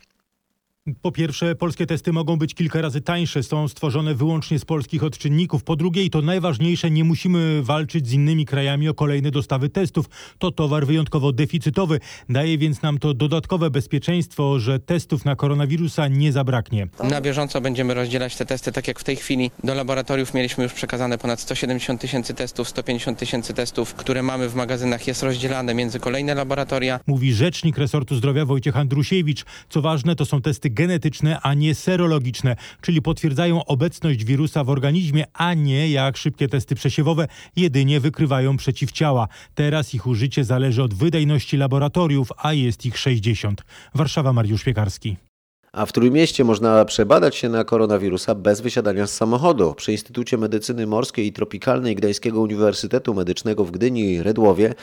Po 1.02 1.12
pierwsze, 1.12 1.55
polskie 1.55 1.87
testy 1.87 2.12
mogą 2.12 2.37
być 2.37 2.55
kilka 2.55 2.81
razy 2.81 3.00
tańsze, 3.00 3.43
są 3.43 3.69
stworzone 3.69 4.14
wyłącznie 4.14 4.58
z 4.58 4.64
polskich 4.64 5.05
odczynników. 5.05 5.64
Po 5.64 5.76
drugie, 5.76 6.05
i 6.05 6.11
to 6.11 6.23
najważniejsze, 6.23 6.90
nie 6.90 7.05
musimy 7.05 7.62
walczyć 7.62 8.08
z 8.08 8.12
innymi 8.12 8.46
krajami 8.46 8.88
o 8.88 8.94
kolejne 8.94 9.31
dostawy 9.31 9.69
testów. 9.69 10.06
To 10.38 10.50
towar 10.50 10.87
wyjątkowo 10.87 11.32
deficytowy. 11.32 12.00
Daje 12.29 12.58
więc 12.58 12.82
nam 12.82 12.99
to 12.99 13.14
dodatkowe 13.14 13.70
bezpieczeństwo, 13.70 14.58
że 14.58 14.79
testów 14.79 15.25
na 15.25 15.37
koronawirusa 15.37 16.08
nie 16.08 16.32
zabraknie. 16.32 16.88
Na 17.11 17.20
bieżąco 17.20 17.61
będziemy 17.61 17.94
rozdzielać 17.94 18.37
te 18.37 18.46
testy, 18.46 18.73
tak 18.73 18.88
jak 18.88 19.00
w 19.00 19.05
tej 19.05 19.17
chwili. 19.17 19.50
Do 19.64 19.75
laboratoriów 19.75 20.34
mieliśmy 20.34 20.64
już 20.64 20.73
przekazane 20.73 21.19
ponad 21.19 21.40
170 21.40 22.00
tysięcy 22.00 22.34
testów, 22.34 22.69
150 22.69 23.19
tysięcy 23.19 23.55
testów, 23.55 23.94
które 23.94 24.23
mamy 24.23 24.49
w 24.49 24.55
magazynach, 24.55 25.06
jest 25.06 25.23
rozdzielane 25.23 25.75
między 25.75 26.00
kolejne 26.00 26.34
laboratoria. 26.34 27.00
Mówi 27.06 27.32
rzecznik 27.32 27.79
resortu 27.79 28.14
zdrowia 28.14 28.44
Wojciech 28.44 28.76
Andrusiewicz. 28.76 29.44
Co 29.69 29.82
ważne, 29.82 30.17
to 30.17 30.25
są 30.25 30.43
testy 30.43 30.71
genetyczne, 30.74 31.40
a 31.40 31.54
nie 31.54 31.74
serologiczne, 31.74 32.56
czyli 32.80 33.02
potwierdzają 33.02 33.64
obecność 33.64 34.24
wirusa 34.24 34.64
w 34.64 34.70
organizmie, 34.70 35.24
a 35.32 35.54
nie 35.54 35.90
jak 35.90 36.16
szybkie 36.16 36.48
testy 36.48 36.74
przesiewowe, 36.74 37.28
jedynie 37.56 38.00
wykrywają 38.00 38.56
przeciwciała. 38.56 39.28
Teraz 39.54 39.94
ich 39.94 40.06
użycie 40.06 40.44
zależy 40.44 40.82
od 40.82 40.94
wydajności 40.94 41.56
laboratoriów, 41.56 42.29
a 42.36 42.52
jest 42.52 42.86
ich 42.86 42.98
60. 42.98 43.64
Warszawa, 43.94 44.32
Mariusz 44.32 44.64
Piekarski. 44.64 45.31
A 45.72 45.86
w 45.86 45.93
Trójmieście 45.93 46.44
można 46.44 46.84
przebadać 46.84 47.36
się 47.36 47.48
na 47.48 47.64
koronawirusa 47.64 48.34
bez 48.34 48.60
wysiadania 48.60 49.06
z 49.06 49.14
samochodu. 49.14 49.74
Przy 49.74 49.93
Instytucie 49.93 50.38
Medycyny 50.38 50.86
Morskiej 50.86 51.26
i 51.26 51.32
Tropikalnej 51.32 51.96
Gdańskiego 51.96 52.41
Uniwersytetu 52.41 53.14
Medycznego 53.14 53.64
w 53.64 53.70
Gdyni 53.70 54.12
i 54.12 54.22
Redłowie 54.22 54.74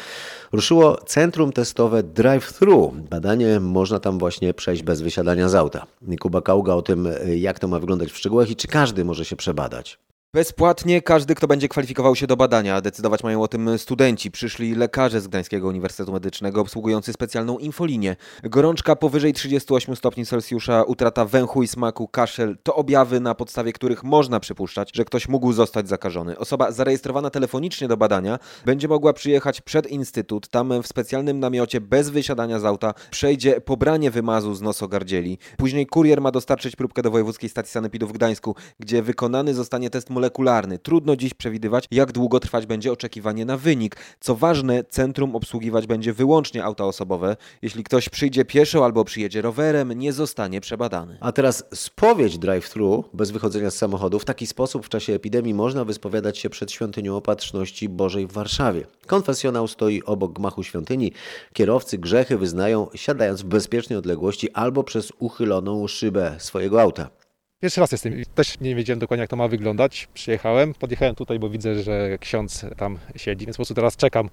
ruszyło 0.51 0.97
centrum 1.05 1.51
testowe 1.51 2.03
Drive-Thru. 2.03 2.91
Badanie 3.09 3.59
można 3.59 3.99
tam 3.99 4.19
właśnie 4.19 4.53
przejść 4.53 4.83
bez 4.83 5.01
wysiadania 5.01 5.49
z 5.49 5.55
auta. 5.55 5.85
Kuba 6.19 6.41
Kauga 6.41 6.73
o 6.73 6.81
tym, 6.81 7.07
jak 7.35 7.59
to 7.59 7.67
ma 7.67 7.79
wyglądać 7.79 8.11
w 8.11 8.17
szczegółach 8.17 8.49
i 8.49 8.55
czy 8.55 8.67
każdy 8.67 9.05
może 9.05 9.25
się 9.25 9.35
przebadać. 9.35 9.99
Bezpłatnie 10.33 11.01
każdy, 11.01 11.35
kto 11.35 11.47
będzie 11.47 11.67
kwalifikował 11.67 12.15
się 12.15 12.27
do 12.27 12.37
badania. 12.37 12.81
Decydować 12.81 13.23
mają 13.23 13.41
o 13.41 13.47
tym 13.47 13.77
studenci. 13.77 14.31
Przyszli 14.31 14.75
lekarze 14.75 15.21
z 15.21 15.27
Gdańskiego 15.27 15.67
Uniwersytetu 15.67 16.11
Medycznego 16.11 16.61
obsługujący 16.61 17.13
specjalną 17.13 17.57
infolinię. 17.57 18.15
Gorączka 18.43 18.95
powyżej 18.95 19.33
38 19.33 19.95
stopni 19.95 20.25
Celsjusza, 20.25 20.83
utrata 20.83 21.25
węchu 21.25 21.63
i 21.63 21.67
smaku, 21.67 22.07
kaszel 22.07 22.57
to 22.63 22.75
objawy, 22.75 23.19
na 23.19 23.35
podstawie 23.35 23.73
których 23.73 24.03
można 24.03 24.39
przypuszczać, 24.39 24.91
że 24.93 25.05
ktoś 25.05 25.27
mógł 25.27 25.53
zostać 25.53 25.87
zakażony. 25.87 26.37
Osoba 26.37 26.71
zarejestrowana 26.71 27.29
telefonicznie 27.29 27.87
do 27.87 27.97
badania 27.97 28.39
będzie 28.65 28.87
mogła 28.87 29.13
przyjechać 29.13 29.61
przed 29.61 29.87
instytut. 29.87 30.47
Tam 30.47 30.83
w 30.83 30.87
specjalnym 30.87 31.39
namiocie 31.39 31.81
bez 31.81 32.09
wysiadania 32.09 32.59
z 32.59 32.65
auta 32.65 32.93
przejdzie 33.11 33.61
pobranie 33.61 34.11
wymazu 34.11 34.55
z 34.55 34.61
nosogardzieli. 34.61 35.37
Później 35.57 35.87
kurier 35.87 36.21
ma 36.21 36.31
dostarczyć 36.31 36.75
próbkę 36.75 37.01
do 37.01 37.11
Wojewódzkiej 37.11 37.49
Stacji 37.49 37.71
Sanepidu 37.71 38.07
w 38.07 38.13
Gdańsku, 38.13 38.55
gdzie 38.79 39.01
wykonany 39.03 39.53
zostanie 39.53 39.89
test 39.89 40.09
molekularny. 40.19 40.79
Trudno 40.79 41.15
dziś 41.15 41.33
przewidywać, 41.33 41.85
jak 41.91 42.11
długo 42.11 42.39
trwać 42.39 42.65
będzie 42.65 42.91
oczekiwanie 42.91 43.45
na 43.45 43.57
wynik. 43.57 43.95
Co 44.19 44.35
ważne, 44.35 44.83
centrum 44.83 45.35
obsługiwać 45.35 45.87
będzie 45.87 46.13
wyłącznie 46.13 46.63
auta 46.63 46.85
osobowe. 46.85 47.37
Jeśli 47.61 47.83
ktoś 47.83 48.09
przyjdzie 48.09 48.45
pieszo 48.45 48.85
albo 48.85 49.05
przyjedzie 49.05 49.41
rowerem, 49.41 49.91
nie 49.93 50.13
zostanie 50.13 50.61
przebadany. 50.61 51.17
A 51.21 51.31
teraz 51.31 51.63
spowiedź 51.73 52.37
drive-thru 52.37 53.03
bez 53.13 53.31
wychodzenia 53.31 53.71
z 53.71 53.75
samochodu. 53.75 54.19
W 54.19 54.25
taki 54.25 54.47
sposób 54.47 54.85
w 54.85 54.89
czasie 54.89 55.13
epidemii 55.13 55.53
można 55.53 55.85
wyspowiadać 55.85 56.37
się 56.37 56.49
przed 56.49 56.71
świątynią 56.71 57.15
Opatrzności 57.15 57.89
Bożej 57.89 58.27
w 58.27 58.31
Warszawie. 58.31 58.87
Konfesjonał 59.07 59.67
stoi 59.67 60.03
obok 60.03 60.33
gmachu 60.33 60.63
świątyni. 60.63 61.11
Kierowcy 61.53 61.97
grzechy 61.97 62.37
wyznają 62.37 62.87
siadając 62.95 63.41
w 63.41 63.45
bezpiecznej 63.45 63.99
odległości 63.99 64.51
albo 64.51 64.83
przez 64.83 65.11
uchyloną 65.19 65.87
szybę 65.87 66.35
swojego 66.39 66.81
auta. 66.81 67.18
Pierwszy 67.61 67.81
raz 67.81 67.91
jestem. 67.91 68.13
Też 68.35 68.59
nie 68.59 68.75
wiedziałem 68.75 68.99
dokładnie, 68.99 69.21
jak 69.21 69.29
to 69.29 69.35
ma 69.35 69.47
wyglądać. 69.47 70.07
Przyjechałem, 70.13 70.73
podjechałem 70.73 71.15
tutaj, 71.15 71.39
bo 71.39 71.49
widzę, 71.49 71.83
że 71.83 72.17
ksiądz 72.19 72.65
tam 72.77 72.97
siedzi, 73.15 73.45
więc 73.45 73.55
po 73.55 73.59
prostu 73.59 73.73
teraz 73.73 73.95
czekam, 73.95 74.29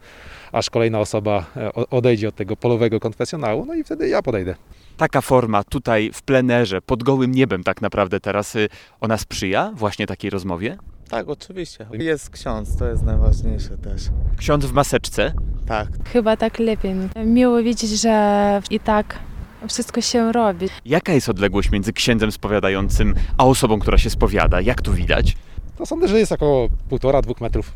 aż 0.52 0.71
kolejna 0.71 1.00
osoba 1.00 1.47
e, 1.56 1.75
odejdzie 1.75 2.28
od 2.28 2.35
tego 2.35 2.56
polowego 2.56 3.00
konfesjonału, 3.00 3.64
no 3.66 3.75
i 3.75 3.85
wtedy 3.85 4.09
ja 4.09 4.23
podejdę. 4.23 4.54
Taka 4.97 5.21
forma 5.21 5.64
tutaj 5.64 6.11
w 6.14 6.23
plenerze, 6.23 6.83
pod 6.83 7.02
gołym 7.02 7.33
niebem 7.33 7.64
tak 7.64 7.83
naprawdę 7.83 8.21
teraz, 8.21 8.56
y, 8.56 8.68
ona 9.00 9.18
sprzyja 9.18 9.73
właśnie 9.75 10.06
takiej 10.06 10.30
rozmowie? 10.30 10.76
Tak, 11.09 11.28
oczywiście. 11.28 11.87
Jest 11.92 12.30
ksiądz, 12.30 12.76
to 12.76 12.88
jest 12.88 13.02
najważniejsze 13.02 13.78
też. 13.78 14.02
Ksiądz 14.38 14.64
w 14.66 14.73
maseczce? 14.73 15.33
Tak. 15.66 15.88
Chyba 16.12 16.37
tak 16.37 16.59
lepiej. 16.59 16.95
Miło 17.25 17.62
widzieć, 17.62 17.90
że 17.90 18.62
i 18.71 18.80
tak 18.80 19.18
wszystko 19.68 20.00
się 20.00 20.32
robi. 20.32 20.66
Jaka 20.84 21.12
jest 21.12 21.28
odległość 21.28 21.70
między 21.70 21.92
księdzem 21.92 22.32
spowiadającym 22.32 23.14
a 23.38 23.46
osobą, 23.46 23.78
która 23.78 23.98
się 23.98 24.10
spowiada? 24.10 24.60
Jak 24.60 24.82
tu 24.82 24.92
widać? 24.92 25.36
To 25.78 25.86
sądzę, 25.86 26.08
że 26.08 26.18
jest 26.18 26.32
około 26.32 26.68
półtora, 26.88 27.22
dwóch 27.22 27.40
metrów. 27.40 27.72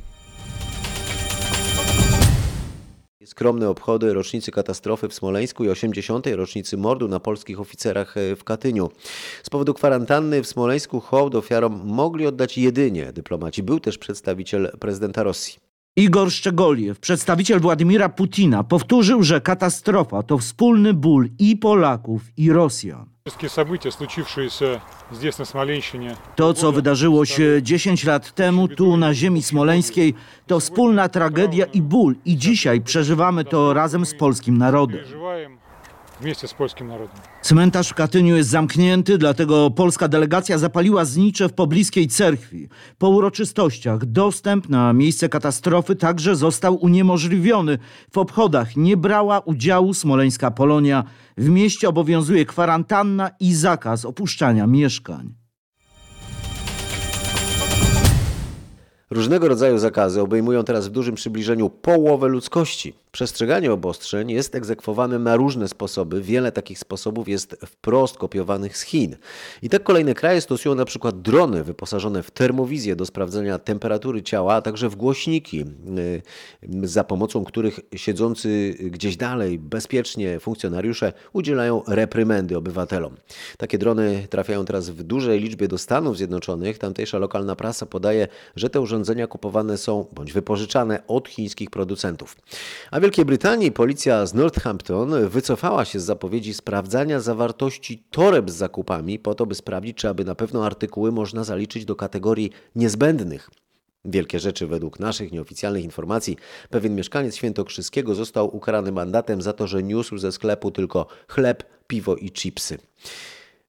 Skromne 3.25 3.69
obchody 3.69 4.15
rocznicy 4.15 4.51
katastrofy 4.51 5.09
w 5.09 5.15
Smoleńsku 5.15 5.65
i 5.65 5.69
80. 5.69 6.27
rocznicy 6.27 6.77
mordu 6.77 7.09
na 7.09 7.21
polskich 7.21 7.61
oficerach 7.61 8.17
e, 8.17 8.37
w 8.37 8.45
Katyniu. 8.45 8.91
Z 9.43 9.51
powodu 9.51 9.75
kwarantanny 9.75 10.43
w 10.43 10.47
Smoleńsku 10.47 11.01
hołd 11.01 11.35
ofiarom 11.35 11.81
mogli 11.85 12.27
oddać 12.27 12.59
jedynie 12.59 13.13
dyplomaci. 13.13 13.63
Był 13.63 13.81
też 13.81 13.99
przedstawiciel 13.99 14.71
prezydenta 14.81 15.23
Rosji. 15.23 15.70
Igor 15.97 16.31
Szczegoliew, 16.31 16.99
przedstawiciel 16.99 17.61
Władimira 17.61 18.09
Putina, 18.09 18.65
powtórzył, 18.65 19.23
że 19.23 19.41
katastrofa 19.41 20.23
to 20.23 20.39
wspólny 20.39 20.95
ból 20.95 21.29
i 21.39 21.57
Polaków, 21.57 22.23
i 22.37 22.53
Rosjan. 22.53 23.07
To, 26.37 26.55
co 26.55 26.73
wydarzyło 26.73 27.25
się 27.25 27.63
10 27.63 28.05
lat 28.05 28.35
temu 28.35 28.69
tu 28.69 28.97
na 28.97 29.15
ziemi 29.15 29.43
smoleńskiej, 29.43 30.15
to 30.47 30.61
wspólna 30.61 31.09
tragedia 31.09 31.67
i 31.67 31.83
ból 31.83 32.15
i 32.25 32.37
dzisiaj 32.37 32.81
przeżywamy 32.81 33.45
to 33.45 33.75
razem 33.75 34.07
z 34.07 34.15
polskim 34.15 34.59
narodem 34.59 35.01
mieście 36.25 36.49
z 36.49 36.55
polskim 36.55 36.89
narodem. 36.89 37.17
Cmentarz 37.43 37.89
w 37.89 37.95
Katyniu 37.95 38.37
jest 38.37 38.51
zamknięty, 38.51 39.19
dlatego 39.19 39.71
polska 39.71 40.09
delegacja 40.09 40.59
zapaliła 40.59 41.05
znicze 41.05 41.49
w 41.49 41.53
pobliskiej 41.53 42.09
cerkwi. 42.09 42.69
Po 42.99 43.09
uroczystościach 43.09 44.07
dostęp 44.07 44.69
na 44.69 44.93
miejsce 44.93 45.29
katastrofy 45.29 45.97
także 45.97 46.37
został 46.37 46.75
uniemożliwiony. 46.75 47.79
W 48.13 48.19
obchodach 48.19 48.77
nie 48.77 48.97
brała 48.97 49.41
udziału 49.41 49.95
smoleńska 49.95 50.51
Polonia. 50.51 51.05
W 51.37 51.49
mieście 51.49 51.89
obowiązuje 51.89 52.47
kwarantanna 52.47 53.31
i 53.41 53.55
zakaz 53.55 54.05
opuszczania 54.05 54.67
mieszkań. 54.67 55.40
Różnego 59.11 59.49
rodzaju 59.49 59.79
zakazy 59.79 60.21
obejmują 60.21 60.65
teraz 60.65 60.89
w 60.89 60.91
dużym 60.91 61.15
przybliżeniu 61.15 61.71
połowę 61.71 62.29
ludzkości. 62.29 62.95
Przestrzeganie 63.13 63.73
obostrzeń 63.73 64.31
jest 64.31 64.55
egzekwowane 64.55 65.19
na 65.19 65.37
różne 65.37 65.69
sposoby. 65.69 66.23
Wiele 66.23 66.53
takich 66.53 66.79
sposobów 66.79 67.29
jest 67.29 67.57
wprost 67.67 68.17
kopiowanych 68.17 68.77
z 68.77 68.83
Chin. 68.83 69.17
I 69.63 69.69
tak 69.69 69.83
kolejne 69.83 70.15
kraje 70.15 70.41
stosują 70.41 70.75
na 70.75 70.85
przykład 70.85 71.23
drony 71.23 71.65
wyposażone 71.65 72.23
w 72.23 72.31
termowizję 72.31 72.97
do 72.97 73.07
sprawdzenia 73.07 73.59
temperatury 73.59 74.23
ciała, 74.23 74.55
a 74.55 74.63
także 74.63 74.89
w 74.89 74.97
głośniki, 74.97 75.61
y, 75.63 76.23
za 76.83 77.05
pomocą 77.05 77.45
których 77.45 77.81
siedzący 77.97 78.75
gdzieś 78.81 79.17
dalej 79.17 79.59
bezpiecznie 79.59 80.41
funkcjonariusze 80.41 81.13
udzielają 81.33 81.83
reprymendy 81.89 82.57
obywatelom. 82.57 83.17
Takie 83.59 83.79
drony 83.79 84.27
trafiają 84.31 84.65
teraz 84.65 84.91
w 84.91 85.03
dużej 85.03 85.41
liczbie 85.41 85.69
do 85.69 85.79
Stanów 85.79 86.17
Zjednoczonych. 86.17 86.79
Tamtejsza 86.79 87.19
lokalna 87.19 87.57
prasa 87.57 87.87
podaje, 87.87 88.29
że 88.57 88.71
te 88.71 88.81
urządzenia 88.81 89.00
kupowane 89.29 89.79
są 89.79 90.07
bądź 90.13 90.33
wypożyczane 90.33 91.07
od 91.07 91.29
chińskich 91.29 91.71
producentów. 91.71 92.37
A 92.91 92.99
w 92.99 93.03
Wielkiej 93.03 93.25
Brytanii 93.25 93.73
policja 93.73 94.27
z 94.27 94.35
Northampton 94.35 95.29
wycofała 95.29 95.85
się 95.85 96.01
z 96.01 96.05
zapowiedzi 96.05 96.55
sprawdzania 96.55 97.21
zawartości 97.21 98.05
toreb 98.11 98.51
z 98.51 98.55
zakupami 98.55 99.19
po 99.19 99.35
to, 99.35 99.47
by 99.47 99.55
sprawdzić, 99.55 99.97
czy 99.97 100.09
aby 100.09 100.25
na 100.25 100.35
pewno 100.35 100.67
artykuły 100.67 101.13
można 101.13 101.45
zaliczyć 101.45 101.85
do 101.85 101.97
kategorii 101.97 102.51
niezbędnych. 102.77 103.51
Wielkie 104.05 104.41
rzeczy 104.41 104.67
według 104.67 105.01
naszych 105.01 105.33
nieoficjalnych 105.33 105.85
informacji. 105.85 106.37
Pewien 106.71 106.95
mieszkaniec 106.95 107.37
Świętokrzyskiego 107.37 108.15
został 108.15 108.57
ukarany 108.57 108.93
mandatem 108.93 109.43
za 109.43 109.53
to, 109.53 109.67
że 109.67 109.83
niósł 109.83 110.19
ze 110.19 110.33
sklepu 110.33 110.71
tylko 110.71 111.07
chleb, 111.29 111.65
piwo 111.87 112.17
i 112.17 112.31
chipsy. 112.31 112.79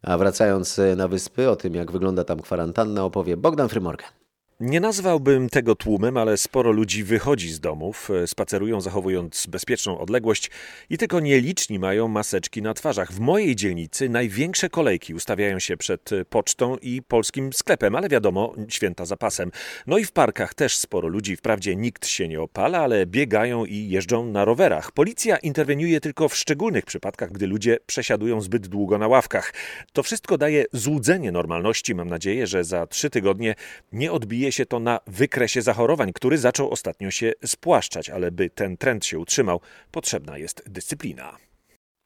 A 0.02 0.18
wracając 0.18 0.82
na 0.96 1.08
wyspy, 1.08 1.50
o 1.50 1.56
tym 1.56 1.76
jak 1.76 1.92
wygląda 1.92 2.24
tam 2.24 2.40
kwarantanna 2.40 3.06
opowie 3.06 3.38
Bogdan 3.38 3.70
Frymorgan. 3.70 4.21
Nie 4.64 4.80
nazwałbym 4.80 5.50
tego 5.50 5.76
tłumem, 5.76 6.18
ale 6.18 6.38
sporo 6.38 6.72
ludzi 6.72 7.04
wychodzi 7.04 7.50
z 7.50 7.60
domów, 7.60 8.10
e, 8.12 8.28
spacerują 8.28 8.82
zachowując 8.82 9.48
bezpieczną 9.48 10.00
odległość 10.00 10.52
i 10.90 10.98
tylko 10.98 11.20
nieliczni 11.20 11.80
mają 11.80 12.08
maseczki 12.08 12.62
na 12.62 12.74
twarzach. 12.74 13.14
W 13.14 13.20
mojej 13.20 13.56
dzielnicy 13.56 14.10
największe 14.10 14.70
kolejki 14.70 15.14
ustawiają 15.14 15.60
się 15.60 15.78
przed 15.78 16.10
pocztą 16.30 16.78
i 16.78 17.02
polskim 17.02 17.54
sklepem, 17.54 17.96
ale 17.96 18.10
wiadomo, 18.10 18.54
święta 18.70 19.06
zapasem. 19.06 19.52
No 19.88 19.98
i 19.98 20.06
w 20.06 20.12
parkach 20.12 20.54
też 20.54 20.78
sporo 20.78 21.08
ludzi, 21.08 21.36
wprawdzie 21.36 21.76
nikt 21.76 22.08
się 22.08 22.28
nie 22.28 22.42
opala, 22.42 22.80
ale 22.80 23.06
biegają 23.06 23.66
i 23.66 23.90
jeżdżą 23.90 24.26
na 24.26 24.46
rowerach. 24.46 24.92
Policja 24.92 25.38
interweniuje 25.38 26.02
tylko 26.02 26.30
w 26.30 26.36
szczególnych 26.36 26.86
przypadkach, 26.86 27.32
gdy 27.32 27.48
ludzie 27.48 27.78
przesiadują 27.86 28.42
zbyt 28.42 28.68
długo 28.68 28.98
na 28.98 29.08
ławkach. 29.08 29.54
To 29.94 30.04
wszystko 30.04 30.38
daje 30.38 30.66
złudzenie 30.74 31.32
normalności. 31.32 31.96
Mam 31.96 32.10
nadzieję, 32.10 32.48
że 32.48 32.64
za 32.64 32.88
trzy 32.88 33.10
tygodnie 33.10 33.56
nie 33.92 34.12
odbije 34.12 34.51
się 34.52 34.66
to 34.66 34.80
na 34.80 35.00
wykresie 35.08 35.62
zachorowań, 35.62 36.14
który 36.14 36.38
zaczął 36.38 36.72
ostatnio 36.72 37.12
się 37.12 37.34
spłaszczać, 37.46 38.10
ale 38.10 38.32
by 38.32 38.50
ten 38.50 38.78
trend 38.78 39.06
się 39.06 39.20
utrzymał, 39.20 39.62
potrzebna 39.92 40.38
jest 40.38 40.64
dyscyplina. 40.70 41.38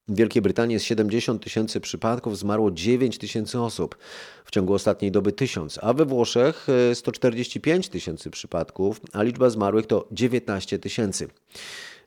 W 0.07 0.15
Wielkiej 0.15 0.41
Brytanii 0.41 0.73
jest 0.73 0.85
70 0.85 1.43
tysięcy 1.43 1.79
przypadków, 1.79 2.37
zmarło 2.37 2.71
9 2.71 3.17
tysięcy 3.17 3.61
osób, 3.61 3.97
w 4.45 4.51
ciągu 4.51 4.73
ostatniej 4.73 5.11
doby 5.11 5.31
1000, 5.31 5.79
a 5.81 5.93
we 5.93 6.05
Włoszech 6.05 6.67
e, 6.91 6.95
145 6.95 7.89
tysięcy 7.89 8.29
przypadków, 8.29 9.01
a 9.13 9.23
liczba 9.23 9.49
zmarłych 9.49 9.87
to 9.87 10.07
19 10.11 10.79
tysięcy. 10.79 11.27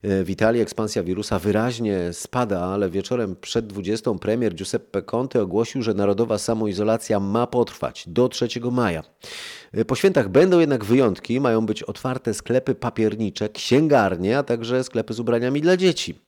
E, 0.02 0.24
W 0.24 0.30
Italii 0.30 0.62
ekspansja 0.62 1.02
wirusa 1.02 1.38
wyraźnie 1.38 2.12
spada, 2.12 2.60
ale 2.60 2.90
wieczorem 2.90 3.36
przed 3.40 3.66
20 3.66 4.14
premier 4.14 4.54
Giuseppe 4.54 5.02
Conte 5.02 5.42
ogłosił, 5.42 5.82
że 5.82 5.94
narodowa 5.94 6.38
samoizolacja 6.38 7.20
ma 7.20 7.46
potrwać 7.46 8.04
do 8.06 8.28
3 8.28 8.48
maja. 8.72 9.02
E, 9.72 9.84
Po 9.84 9.94
świętach 9.94 10.28
będą 10.28 10.58
jednak 10.58 10.84
wyjątki, 10.84 11.40
mają 11.40 11.66
być 11.66 11.82
otwarte 11.82 12.34
sklepy 12.34 12.74
papiernicze, 12.74 13.48
księgarnie, 13.48 14.38
a 14.38 14.42
także 14.42 14.84
sklepy 14.84 15.14
z 15.14 15.20
ubraniami 15.20 15.60
dla 15.60 15.76
dzieci. 15.76 16.27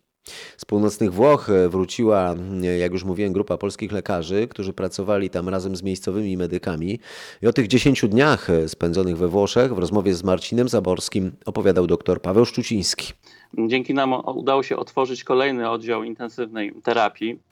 Z 0.57 0.65
północnych 0.65 1.13
Włoch 1.13 1.51
e, 1.51 1.69
wróciła, 1.69 2.35
e, 2.63 2.79
jak 2.79 2.93
już 2.93 3.05
mówiłem, 3.05 3.33
grupa 3.33 3.57
polskich 3.59 3.93
lekarzy, 3.93 4.49
którzy 4.49 4.73
pracowali 4.73 5.31
tam 5.31 5.49
razem 5.49 5.77
z 5.77 5.83
miejscowymi 5.83 6.37
medykami. 6.37 7.01
I 7.43 7.47
o 7.47 7.53
tych 7.53 7.69
10 7.69 8.09
dniach 8.09 8.51
e, 8.51 8.69
spędzonych 8.69 9.17
we 9.17 9.29
Włoszech 9.29 9.75
w 9.75 9.79
rozmowie 9.79 10.15
z 10.15 10.25
Marcinem 10.25 10.69
Zaborskim 10.69 11.33
opowiadał 11.47 11.87
dr 11.87 12.23
Paweł 12.23 12.45
Szczuciński. 12.45 13.13
Dzięki 13.69 13.95
nam 13.95 14.13
udało 14.37 14.63
się 14.63 14.77
otworzyć 14.77 15.25
kolejny 15.25 15.71
oddział 15.71 16.05
intensywnej 16.05 16.73
terapii. 16.83 17.50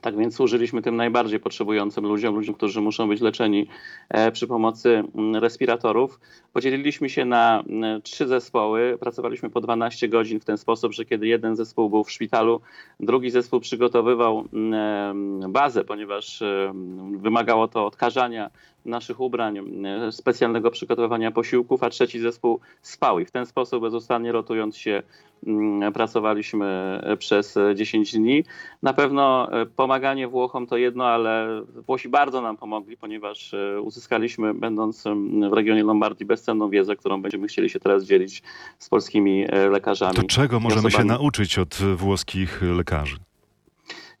Tak 0.00 0.16
więc 0.16 0.34
służyliśmy 0.34 0.82
tym 0.82 0.96
najbardziej 0.96 1.40
potrzebującym 1.40 2.06
ludziom, 2.06 2.34
ludziom, 2.34 2.54
którzy 2.54 2.80
muszą 2.80 3.08
być 3.08 3.20
leczeni 3.20 3.68
e, 4.08 4.32
przy 4.32 4.46
pomocy 4.46 5.04
mm, 5.14 5.36
respiratorów. 5.36 6.20
Podzieliliśmy 6.52 7.10
się 7.10 7.24
na 7.24 7.64
mm, 7.68 8.02
trzy 8.02 8.26
zespoły. 8.26 8.98
Pracowaliśmy 9.00 9.50
po 9.50 9.60
12 9.60 10.08
godzin 10.08 10.40
w 10.40 10.44
ten 10.44 10.58
sposób, 10.58 10.92
że 10.92 11.04
kiedy 11.04 11.26
jeden 11.26 11.56
zespół 11.56 11.90
był 11.90 12.04
w 12.04 12.10
szpitalu, 12.10 12.60
drugi 13.00 13.30
zespół 13.30 13.60
przygotowywał 13.60 14.48
mm, 14.52 15.52
bazę, 15.52 15.84
ponieważ 15.84 16.42
mm, 16.42 17.18
wymagało 17.18 17.68
to 17.68 17.86
odkażania 17.86 18.50
naszych 18.86 19.20
ubrań, 19.20 19.58
mm, 19.58 20.12
specjalnego 20.12 20.70
przygotowywania 20.70 21.30
posiłków, 21.30 21.82
a 21.82 21.90
trzeci 21.90 22.20
zespół 22.20 22.60
spał. 22.82 23.20
I 23.20 23.24
w 23.24 23.30
ten 23.30 23.46
sposób 23.46 23.82
bezustannie 23.82 24.32
rotując 24.32 24.76
się 24.76 25.02
mm, 25.46 25.92
pracowaliśmy 25.92 26.66
e, 27.02 27.16
przez 27.16 27.56
e, 27.56 27.74
10 27.74 28.12
dni. 28.12 28.44
Na 28.82 28.92
pewno 28.92 29.52
e, 29.52 29.66
pomaganie 29.66 30.28
Włochom 30.28 30.66
to 30.66 30.76
jedno, 30.76 31.06
ale 31.06 31.62
Włosi 31.86 32.08
bardzo 32.08 32.40
nam 32.40 32.56
pomogli, 32.56 32.96
ponieważ 32.96 33.54
e, 33.54 33.80
uzyskaliśmy, 33.80 34.54
będąc 34.54 35.04
w 35.50 35.52
regionie 35.52 35.84
Lombardii, 35.84 36.26
bezcenną 36.26 36.70
wiedzę, 36.70 36.96
którą 36.96 37.22
będziemy 37.22 37.46
chcieli 37.48 37.70
się 37.70 37.80
teraz 37.80 38.04
dzielić 38.04 38.42
z 38.78 38.88
polskimi 38.88 39.46
e, 39.48 39.68
lekarzami. 39.68 40.16
To 40.16 40.22
czego 40.22 40.60
możemy 40.60 40.90
się 40.90 41.04
nauczyć 41.04 41.58
od 41.58 41.74
włoskich 41.96 42.62
lekarzy? 42.62 43.16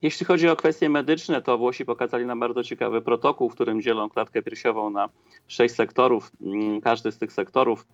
Jeśli 0.02 0.26
chodzi 0.26 0.48
o 0.48 0.56
kwestie 0.56 0.88
medyczne, 0.88 1.42
to 1.42 1.58
Włosi 1.58 1.84
pokazali 1.84 2.26
nam 2.26 2.40
bardzo 2.40 2.64
ciekawy 2.64 3.02
protokół, 3.02 3.50
w 3.50 3.54
którym 3.54 3.82
dzielą 3.82 4.08
klatkę 4.08 4.42
piersiową 4.42 4.90
na 4.90 5.08
sześć 5.48 5.74
sektorów. 5.74 6.32
Mm, 6.40 6.80
Każdy 6.80 7.12
z 7.12 7.18
tych 7.18 7.32
sektorów 7.32 7.86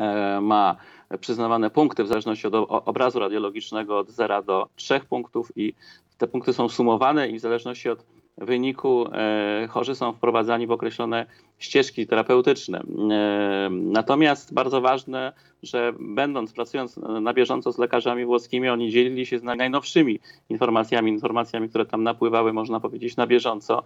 e, 0.00 0.40
ma 0.40 0.76
przyznawane 1.20 1.70
punkty 1.70 2.04
w 2.04 2.08
zależności 2.08 2.46
od 2.46 2.54
obrazu 2.68 3.18
radiologicznego 3.18 3.98
od 3.98 4.10
0 4.10 4.42
do 4.42 4.68
3 4.76 5.00
punktów 5.00 5.52
i 5.56 5.74
te 6.18 6.26
punkty 6.26 6.52
są 6.52 6.68
sumowane 6.68 7.28
i 7.28 7.38
w 7.38 7.40
zależności 7.40 7.90
od 7.90 8.04
wyniku 8.38 9.06
e, 9.12 9.68
chorzy 9.70 9.94
są 9.94 10.12
wprowadzani 10.12 10.66
w 10.66 10.70
określone 10.70 11.26
ścieżki 11.58 12.06
terapeutyczne. 12.06 12.78
E, 13.10 13.68
natomiast 13.70 14.54
bardzo 14.54 14.80
ważne, 14.80 15.32
że 15.62 15.92
będąc, 16.00 16.52
pracując 16.52 16.96
na 16.96 17.34
bieżąco 17.34 17.72
z 17.72 17.78
lekarzami 17.78 18.24
włoskimi, 18.24 18.68
oni 18.68 18.90
dzielili 18.90 19.26
się 19.26 19.38
z 19.38 19.42
najnowszymi 19.42 20.20
informacjami, 20.48 21.10
informacjami, 21.10 21.68
które 21.68 21.86
tam 21.86 22.02
napływały, 22.02 22.52
można 22.52 22.80
powiedzieć, 22.80 23.16
na 23.16 23.26
bieżąco. 23.26 23.82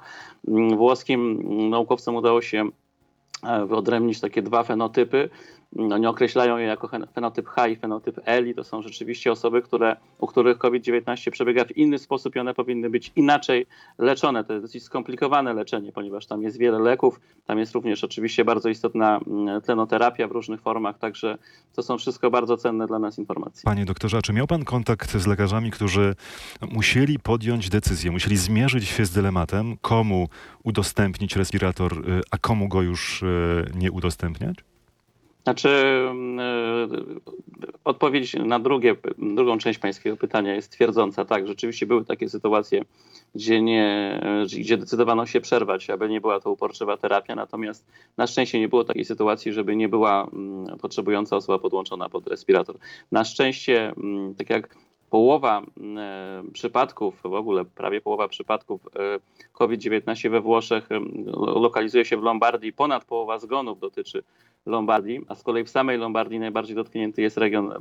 Włoskim 0.76 1.42
naukowcom 1.70 2.16
udało 2.16 2.42
się 2.42 2.68
wyodrębnić 3.66 4.20
takie 4.20 4.42
dwa 4.42 4.62
fenotypy. 4.62 5.30
Oni 5.76 6.06
określają 6.06 6.56
je 6.56 6.66
jako 6.66 6.88
fenotyp 7.14 7.46
H 7.46 7.68
i 7.68 7.76
fenotyp 7.76 8.20
L 8.24 8.48
i 8.48 8.54
to 8.54 8.64
są 8.64 8.82
rzeczywiście 8.82 9.32
osoby, 9.32 9.62
które, 9.62 9.96
u 10.18 10.26
których 10.26 10.58
COVID-19 10.58 11.30
przebiega 11.30 11.64
w 11.64 11.76
inny 11.76 11.98
sposób 11.98 12.36
i 12.36 12.38
one 12.38 12.54
powinny 12.54 12.90
być 12.90 13.12
inaczej 13.16 13.66
leczone. 13.98 14.44
To 14.44 14.52
jest 14.52 14.64
dosyć 14.64 14.82
skomplikowane 14.82 15.54
leczenie, 15.54 15.92
ponieważ 15.92 16.26
tam 16.26 16.42
jest 16.42 16.58
wiele 16.58 16.78
leków, 16.78 17.20
tam 17.46 17.58
jest 17.58 17.72
również 17.72 18.04
oczywiście 18.04 18.44
bardzo 18.44 18.68
istotna 18.68 19.20
tlenoterapia 19.64 20.28
w 20.28 20.32
różnych 20.32 20.60
formach, 20.60 20.98
także 20.98 21.38
to 21.74 21.82
są 21.82 21.98
wszystko 21.98 22.30
bardzo 22.30 22.56
cenne 22.56 22.86
dla 22.86 22.98
nas 22.98 23.18
informacje. 23.18 23.62
Panie 23.64 23.84
doktorze, 23.84 24.22
czy 24.22 24.32
miał 24.32 24.46
pan 24.46 24.64
kontakt 24.64 25.16
z 25.16 25.26
lekarzami, 25.26 25.70
którzy 25.70 26.14
musieli 26.70 27.18
podjąć 27.18 27.68
decyzję, 27.68 28.10
musieli 28.10 28.36
zmierzyć 28.36 28.88
się 28.88 29.04
z 29.06 29.10
dylematem, 29.10 29.76
komu 29.80 30.28
udostępnić 30.64 31.36
respirator, 31.36 32.02
a 32.30 32.38
komu 32.38 32.68
go 32.68 32.82
już 32.82 33.24
nie 33.74 33.92
udostępniać? 33.92 34.56
Znaczy, 35.48 36.04
odpowiedź 37.84 38.34
na 38.34 38.58
drugie, 38.58 38.96
drugą 39.18 39.58
część 39.58 39.78
pańskiego 39.78 40.16
pytania 40.16 40.54
jest 40.54 40.72
twierdząca. 40.72 41.24
Tak, 41.24 41.46
rzeczywiście 41.46 41.86
były 41.86 42.04
takie 42.04 42.28
sytuacje, 42.28 42.84
gdzie, 43.34 43.62
nie, 43.62 44.20
gdzie 44.58 44.76
decydowano 44.76 45.26
się 45.26 45.40
przerwać, 45.40 45.90
aby 45.90 46.08
nie 46.08 46.20
była 46.20 46.40
to 46.40 46.50
uporczywa 46.50 46.96
terapia, 46.96 47.34
natomiast 47.34 47.86
na 48.16 48.26
szczęście 48.26 48.60
nie 48.60 48.68
było 48.68 48.84
takiej 48.84 49.04
sytuacji, 49.04 49.52
żeby 49.52 49.76
nie 49.76 49.88
była 49.88 50.30
potrzebująca 50.80 51.36
osoba 51.36 51.58
podłączona 51.58 52.08
pod 52.08 52.26
respirator. 52.26 52.76
Na 53.12 53.24
szczęście, 53.24 53.92
tak 54.38 54.50
jak 54.50 54.76
połowa 55.10 55.62
przypadków, 56.52 57.20
w 57.22 57.34
ogóle 57.34 57.64
prawie 57.64 58.00
połowa 58.00 58.28
przypadków 58.28 58.80
COVID-19 59.52 60.30
we 60.30 60.40
Włoszech 60.40 60.88
lokalizuje 61.36 62.04
się 62.04 62.16
w 62.16 62.22
Lombardii, 62.22 62.72
ponad 62.72 63.04
połowa 63.04 63.38
zgonów 63.38 63.80
dotyczy 63.80 64.22
Lombardii, 64.68 65.20
a 65.28 65.34
z 65.34 65.42
kolei 65.42 65.64
w 65.64 65.70
samej 65.70 65.98
Lombardii 65.98 66.38
najbardziej 66.38 66.76
dotknięty 66.76 67.22
jest 67.22 67.38
region 67.38 67.72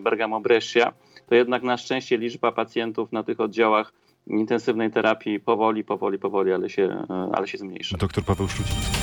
Bergamo-Brescia, 0.00 0.92
to 1.28 1.34
jednak 1.34 1.62
na 1.62 1.76
szczęście 1.76 2.18
liczba 2.18 2.52
pacjentów 2.52 3.12
na 3.12 3.22
tych 3.22 3.40
oddziałach 3.40 3.92
intensywnej 4.26 4.90
terapii 4.90 5.40
powoli, 5.40 5.84
powoli, 5.84 6.18
powoli, 6.18 6.52
ale 6.52 6.70
się, 6.70 7.06
ale 7.32 7.48
się 7.48 7.58
zmniejsza. 7.58 7.98
Doktor 7.98 8.24
Paweł 8.24 8.48
Szczuciński. 8.48 9.00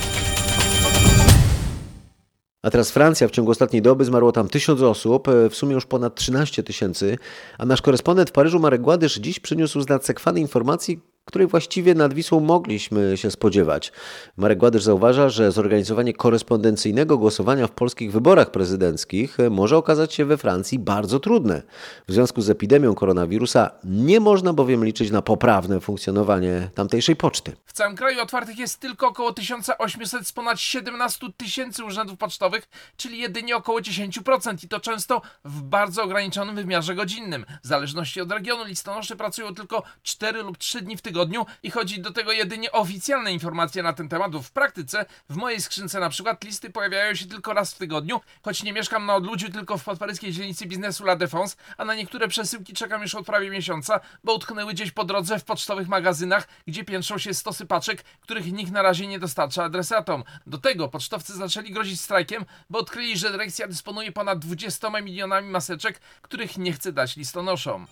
A 2.63 2.69
teraz 2.69 2.91
Francja. 2.91 3.27
W 3.27 3.31
ciągu 3.31 3.51
ostatniej 3.51 3.81
doby 3.81 4.05
zmarło 4.05 4.31
tam 4.31 4.48
tysiąc 4.48 4.81
osób, 4.81 5.27
w 5.50 5.55
sumie 5.55 5.74
już 5.74 5.86
ponad 5.86 6.15
13 6.15 6.63
tysięcy. 6.63 7.17
A 7.57 7.65
nasz 7.65 7.81
korespondent 7.81 8.29
w 8.29 8.34
Paryżu, 8.34 8.60
Marek 8.60 8.81
Gładysz, 8.81 9.19
dziś 9.19 9.39
przyniósł 9.39 9.81
z 9.81 9.89
nadsekwany 9.89 10.39
informacji, 10.39 11.00
której 11.27 11.48
właściwie 11.48 11.96
nad 11.96 12.13
Wisłą 12.13 12.39
mogliśmy 12.39 13.17
się 13.17 13.31
spodziewać. 13.31 13.91
Marek 14.38 14.57
Gładysz 14.60 14.84
zauważa, 14.84 15.29
że 15.29 15.51
zorganizowanie 15.51 16.13
korespondencyjnego 16.13 17.17
głosowania 17.17 17.67
w 17.67 17.72
polskich 17.72 18.12
wyborach 18.12 18.51
prezydenckich 18.51 19.38
może 19.51 19.77
okazać 19.77 20.13
się 20.13 20.25
we 20.25 20.38
Francji 20.38 20.79
bardzo 20.79 21.19
trudne. 21.19 21.62
W 22.07 22.13
związku 22.13 22.41
z 22.41 22.50
epidemią 22.50 22.96
koronawirusa 22.96 23.72
nie 23.84 24.19
można 24.19 24.53
bowiem 24.53 24.86
liczyć 24.86 25.12
na 25.12 25.22
poprawne 25.22 25.79
funkcjonowanie 25.79 26.69
tamtejszej 26.75 27.15
poczty. 27.15 27.55
W 27.65 27.74
całym 27.74 27.96
kraju 27.96 28.22
otwartych 28.22 28.57
jest 28.57 28.79
tylko 28.79 29.07
około 29.07 29.34
1800 29.34 30.27
z 30.27 30.31
ponad 30.31 30.60
17 30.60 31.27
tysięcy 31.38 31.84
urzędów 31.84 32.17
pocztowych, 32.17 32.69
czyli 32.98 33.19
jedynie 33.19 33.55
około 33.55 33.79
10% 33.79 34.65
i 34.65 34.67
to 34.67 34.79
często 34.79 35.22
w 35.46 35.62
bardzo 35.62 36.03
ograniczonym 36.03 36.55
wymiarze 36.55 36.96
godzinnym. 36.96 37.46
W 37.63 37.67
zależności 37.67 38.22
od 38.22 38.31
regionu 38.31 38.65
listonosze 38.65 39.16
pracują 39.16 39.55
tylko 39.55 39.83
4 40.03 40.44
lub 40.44 40.57
3 40.57 40.81
dni 40.81 40.98
w 40.98 41.01
tygodniu 41.01 41.17
tygodniu 41.18 41.46
i 41.64 41.72
chodzi 41.72 42.01
do 42.01 42.12
tego 42.12 42.32
jedynie 42.32 42.72
oficjalne 42.72 43.34
informacje 43.34 43.84
na 43.84 43.94
ten 43.94 44.10
temat, 44.10 44.36
w 44.36 44.51
praktyce 44.51 45.06
w 45.30 45.36
mojej 45.36 45.62
skrzynce 45.62 46.00
na 46.00 46.10
przykład 46.10 46.44
listy 46.44 46.70
pojawiają 46.70 47.16
się 47.16 47.25
tylko 47.25 47.53
raz 47.53 47.74
w 47.74 47.77
tygodniu, 47.77 48.22
choć 48.42 48.64
nie 48.64 48.74
mieszkam 48.74 49.06
na 49.06 49.16
odludziu, 49.16 49.51
tylko 49.51 49.77
w 49.77 49.84
podparyskiej 49.84 50.32
dzielnicy 50.32 50.66
biznesu 50.66 51.03
La 51.03 51.16
Défense, 51.16 51.56
a 51.77 51.86
na 51.86 51.96
niektóre 51.96 52.27
przesyłki 52.27 52.74
czekam 52.74 53.01
już 53.01 53.16
od 53.16 53.25
prawie 53.25 53.50
miesiąca, 53.50 54.00
bo 54.24 54.34
utknęły 54.34 54.74
gdzieś 54.74 54.92
po 54.92 55.03
drodze 55.03 55.40
w 55.40 55.44
pocztowych 55.44 55.88
magazynach, 55.88 56.48
gdzie 56.68 56.84
piętrzą 56.84 57.18
się 57.18 57.34
stosy 57.34 57.66
paczek, 57.66 58.03
których 58.22 58.51
nikt 58.51 58.72
na 58.72 58.82
razie 58.82 59.08
nie 59.08 59.20
dostarcza 59.20 59.64
adresatom. 59.64 60.24
Do 60.48 60.58
tego 60.58 60.88
pocztowcy 60.88 61.34
zaczęli 61.34 61.72
grozić 61.72 62.01
strajkiem, 62.01 62.46
bo 62.70 62.80
odkryli, 62.80 63.18
że 63.18 63.32
dyrekcja 63.32 63.68
dysponuje 63.68 64.12
ponad 64.12 64.40
20 64.40 64.90
milionami 65.01 65.50
maseczek, 65.50 66.00
których 66.22 66.58
nie 66.58 66.74
chce 66.74 66.92
dać 66.92 67.16
listonoszom. 67.16 67.88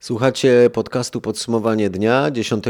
Słuchacie 0.00 0.70
podcastu 0.72 1.20
Podsumowanie 1.20 1.90
Dnia 1.90 2.30
10 2.30 2.64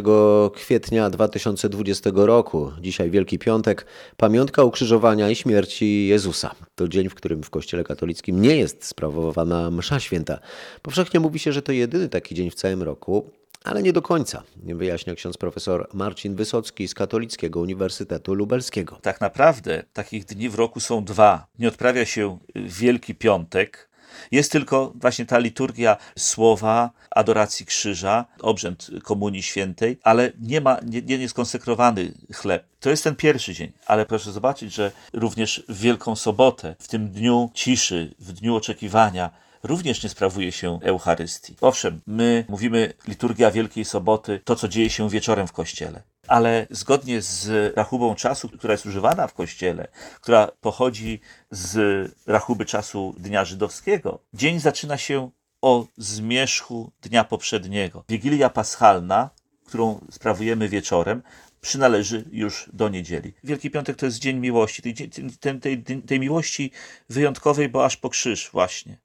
kwietnia 0.55 1.11
2020 1.11 2.11
roku. 2.15 2.73
Dzisiaj 2.81 3.11
Wielki 3.11 3.39
Piątek, 3.39 3.87
pamiątka 4.17 4.63
ukrzyżowania 4.65 5.31
i 5.31 5.37
śmierci 5.37 6.07
Jezusa. 6.07 6.55
To 6.75 6.89
dzień, 6.89 7.09
w 7.09 7.15
którym 7.15 7.43
w 7.43 7.51
Kościele 7.51 7.85
katolickim 7.85 8.43
nie 8.43 8.57
jest 8.57 8.85
sprawowana 8.85 9.71
msza 9.71 10.01
święta. 10.01 10.39
Powszechnie 10.83 11.21
mówi 11.21 11.39
się, 11.39 11.53
że 11.53 11.63
to 11.63 11.73
jedyny 11.73 12.09
taki 12.09 12.35
dzień 12.35 12.51
w 12.51 12.55
całym 12.55 12.83
roku, 12.83 13.31
ale 13.65 13.83
nie 13.83 13.93
do 13.93 14.03
końca, 14.03 14.43
wyjaśnia 14.57 15.15
ksiądz 15.15 15.37
profesor 15.37 15.89
Marcin 15.93 16.35
Wysocki 16.35 16.89
z 16.89 16.95
Katolickiego 16.95 17.61
Uniwersytetu 17.61 18.35
Lubelskiego. 18.35 18.99
Tak 19.03 19.21
naprawdę 19.21 19.85
takich 19.93 20.25
dni 20.25 20.49
w 20.49 20.55
roku 20.55 20.81
są 20.81 21.05
dwa. 21.05 21.47
Nie 21.59 21.69
odprawia 21.69 22.05
się 22.05 22.39
Wielki 22.55 23.15
Piątek, 23.15 23.89
jest 24.31 24.53
tylko 24.53 24.93
właśnie 24.95 25.27
ta 25.27 25.39
liturgia 25.39 25.97
słowa, 26.19 26.91
adoracji 27.11 27.67
krzyża, 27.67 28.25
obrzęd 28.41 28.91
Komunii 29.03 29.43
Świętej, 29.43 29.99
ale 30.03 30.33
nie 30.41 30.61
ma, 30.61 30.77
nie, 30.87 31.03
nie 31.03 31.17
jest 31.17 31.35
konsekrowany 31.35 32.13
chleb. 32.35 32.65
To 32.81 32.91
jest 32.91 33.05
ten 33.05 33.17
pierwszy 33.17 33.55
dzień, 33.55 33.73
ale 33.87 34.07
proszę 34.07 34.33
zobaczyć, 34.33 34.75
że 34.75 34.93
również 35.13 35.65
w 35.69 35.81
Wielką 35.81 36.17
Sobotę, 36.17 36.77
w 36.79 36.89
tym 36.89 37.09
dniu 37.09 37.51
ciszy, 37.55 38.15
w 38.19 38.33
dniu 38.33 38.57
oczekiwania, 38.57 39.31
również 39.63 40.03
nie 40.03 40.09
sprawuje 40.09 40.53
się 40.53 40.79
Eucharystii. 40.83 41.57
Owszem, 41.61 42.01
my 42.07 42.45
mówimy 42.49 42.93
liturgia 43.09 43.51
Wielkiej 43.51 43.85
Soboty, 43.85 44.41
to 44.45 44.57
co 44.57 44.69
dzieje 44.69 44.91
się 44.91 45.11
wieczorem 45.11 45.47
w 45.47 45.53
kościele. 45.53 46.03
Ale 46.29 46.67
zgodnie 46.71 47.23
z 47.23 47.77
rachubą 47.77 48.15
czasu, 48.15 48.49
która 48.49 48.73
jest 48.73 48.87
używana 48.87 49.27
w 49.27 49.35
kościele, 49.35 49.89
która 50.21 50.51
pochodzi 50.61 51.21
z 51.51 52.13
rachuby 52.27 52.65
czasu 52.65 53.15
Dnia 53.19 53.45
Żydowskiego, 53.45 54.19
dzień 54.35 54.61
zaczyna 54.61 54.99
się 54.99 55.31
o 55.63 55.87
zmierzchu 55.97 56.93
dnia 57.03 57.25
poprzedniego. 57.25 58.05
Wigilia 58.09 58.51
Paschalna, 58.51 59.31
którą 59.67 60.01
sprawujemy 60.11 60.69
wieczorem, 60.69 61.23
przynależy 61.61 62.25
już 62.33 62.71
do 62.73 62.89
niedzieli. 62.89 63.33
Wielki 63.45 63.71
Piątek 63.71 63.97
to 63.97 64.07
jest 64.07 64.19
dzień 64.19 64.37
miłości, 64.37 64.83
tej, 64.83 64.95
tej, 65.41 65.61
tej, 65.61 66.03
tej 66.03 66.21
miłości 66.21 66.71
wyjątkowej, 67.09 67.69
bo 67.69 67.85
aż 67.85 67.97
po 67.97 68.11
krzyż 68.11 68.51
właśnie 68.53 68.99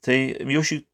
tej 0.00 0.46
miłości 0.46 0.86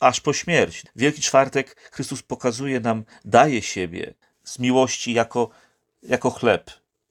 aż 0.00 0.20
po 0.20 0.32
śmierć. 0.32 0.82
Wielki 0.96 1.22
Czwartek 1.22 1.90
Chrystus 1.92 2.22
pokazuje 2.22 2.80
nam, 2.80 3.04
daje 3.24 3.62
siebie 3.62 4.14
z 4.48 4.58
miłości 4.58 5.12
jako, 5.12 5.48
jako 6.02 6.30
chleb, 6.30 6.70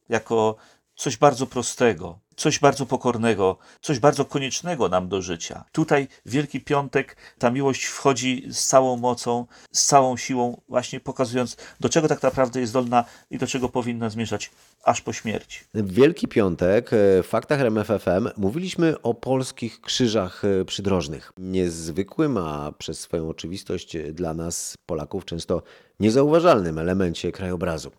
jako 0.09 0.55
coś 0.95 1.17
bardzo 1.17 1.47
prostego, 1.47 2.19
coś 2.37 2.59
bardzo 2.59 2.85
pokornego, 2.85 3.57
coś 3.81 3.99
bardzo 3.99 4.25
koniecznego 4.25 4.89
nam 4.89 5.09
do 5.09 5.21
życia. 5.21 5.63
Tutaj 5.71 6.07
Wielki 6.25 6.61
Piątek, 6.61 7.17
ta 7.39 7.51
miłość 7.51 7.85
wchodzi 7.85 8.47
z 8.49 8.65
całą 8.67 8.97
mocą, 8.97 9.45
z 9.71 9.85
całą 9.85 10.17
siłą, 10.17 10.61
właśnie 10.69 10.99
pokazując, 10.99 11.57
do 11.79 11.89
czego 11.89 12.07
tak 12.07 12.23
naprawdę 12.23 12.59
jest 12.59 12.69
zdolna 12.69 13.05
i 13.31 13.37
do 13.37 13.47
czego 13.47 13.69
powinna 13.69 14.09
zmierzać 14.09 14.51
aż 14.83 15.01
po 15.01 15.13
śmierci. 15.13 15.59
W 15.73 15.93
Wielki 15.93 16.27
Piątek 16.27 16.93
e, 16.93 17.23
w 17.23 17.27
faktach 17.27 17.59
RMFFM 17.59 18.29
mówiliśmy 18.37 19.01
o 19.01 19.13
polskich 19.13 19.81
krzyżach 19.81 20.43
e, 20.45 20.65
przydrożnych. 20.65 21.33
Niezwykłym, 21.37 22.37
a 22.37 22.71
przez 22.77 22.99
swoją 22.99 23.29
oczywistość 23.29 23.97
dla 24.13 24.33
nas, 24.33 24.75
Polaków, 24.85 25.25
często 25.25 25.63
niezauważalnym 25.99 26.77
elemencie 26.77 27.31
krajobrazu. 27.31 27.91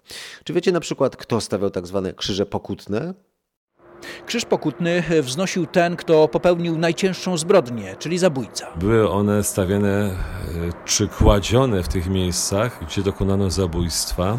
Czy 0.44 0.52
wiecie 0.52 0.72
na 0.72 0.80
przykład, 0.80 1.16
kto 1.16 1.40
stawiał 1.40 1.70
tak 1.70 1.86
zwane 1.86 2.14
krzyże 2.14 2.46
pokutne? 2.46 3.14
Krzyż 4.26 4.44
pokutny 4.44 5.02
wznosił 5.22 5.66
ten, 5.66 5.96
kto 5.96 6.28
popełnił 6.28 6.78
najcięższą 6.78 7.36
zbrodnię, 7.36 7.96
czyli 7.98 8.18
zabójca. 8.18 8.66
Były 8.76 9.10
one 9.10 9.44
stawiane 9.44 9.88
e, 9.88 10.14
czy 10.84 11.08
kładzione 11.08 11.82
w 11.82 11.88
tych 11.88 12.08
miejscach, 12.08 12.84
gdzie 12.86 13.02
dokonano 13.02 13.50
zabójstwa 13.50 14.38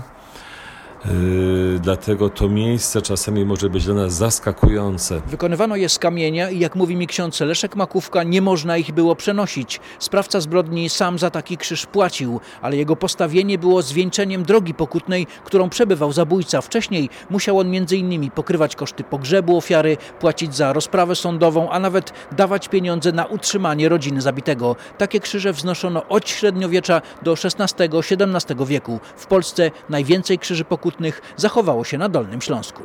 Yy, 1.05 1.79
dlatego 1.79 2.29
to 2.29 2.49
miejsce 2.49 3.01
czasami 3.01 3.45
może 3.45 3.69
być 3.69 3.85
dla 3.85 3.93
nas 3.93 4.13
zaskakujące. 4.13 5.21
Wykonywano 5.27 5.75
je 5.75 5.89
z 5.89 5.99
kamienia 5.99 6.49
i 6.49 6.59
jak 6.59 6.75
mówi 6.75 6.95
mi 6.95 7.07
ksiądz 7.07 7.39
Leszek 7.39 7.75
Makówka, 7.75 8.23
nie 8.23 8.41
można 8.41 8.77
ich 8.77 8.91
było 8.91 9.15
przenosić. 9.15 9.79
Sprawca 9.99 10.41
zbrodni 10.41 10.89
sam 10.89 11.19
za 11.19 11.29
taki 11.29 11.57
krzyż 11.57 11.85
płacił, 11.85 12.39
ale 12.61 12.77
jego 12.77 12.95
postawienie 12.95 13.57
było 13.57 13.81
zwieńczeniem 13.81 14.43
drogi 14.43 14.73
pokutnej, 14.73 15.27
którą 15.43 15.69
przebywał 15.69 16.11
zabójca. 16.11 16.61
Wcześniej 16.61 17.09
musiał 17.29 17.59
on 17.59 17.75
m.in. 17.75 18.31
pokrywać 18.31 18.75
koszty 18.75 19.03
pogrzebu 19.03 19.57
ofiary, 19.57 19.97
płacić 20.19 20.55
za 20.55 20.73
rozprawę 20.73 21.15
sądową, 21.15 21.69
a 21.69 21.79
nawet 21.79 22.13
dawać 22.31 22.69
pieniądze 22.69 23.11
na 23.11 23.25
utrzymanie 23.25 23.89
rodziny 23.89 24.21
zabitego. 24.21 24.75
Takie 24.97 25.19
krzyże 25.19 25.53
wznoszono 25.53 26.07
od 26.07 26.29
średniowiecza 26.29 27.01
do 27.21 27.33
XVI-XVII 27.33 28.65
wieku. 28.65 28.99
W 29.15 29.25
Polsce 29.25 29.71
najwięcej 29.89 30.39
krzyży 30.39 30.65
pokutnych 30.65 30.88
zachowało 31.37 31.83
się 31.83 31.97
na 31.97 32.09
Dolnym 32.09 32.41
Śląsku. 32.41 32.83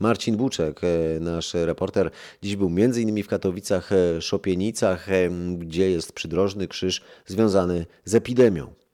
Marcin 0.00 0.36
Buczek, 0.36 0.80
e, 0.84 1.20
nasz 1.20 1.54
reporter, 1.54 2.10
dziś 2.42 2.56
był 2.56 2.68
m.in. 2.68 3.22
w 3.22 3.28
Katowicach, 3.28 3.92
e, 3.92 4.22
Szopienicach, 4.22 5.08
e, 5.08 5.30
gdzie 5.58 5.90
jest 5.90 6.12
przydrożny 6.12 6.68
krzyż 6.68 7.02
związany 7.26 7.86
z 8.04 8.14
epidemią. 8.14 8.85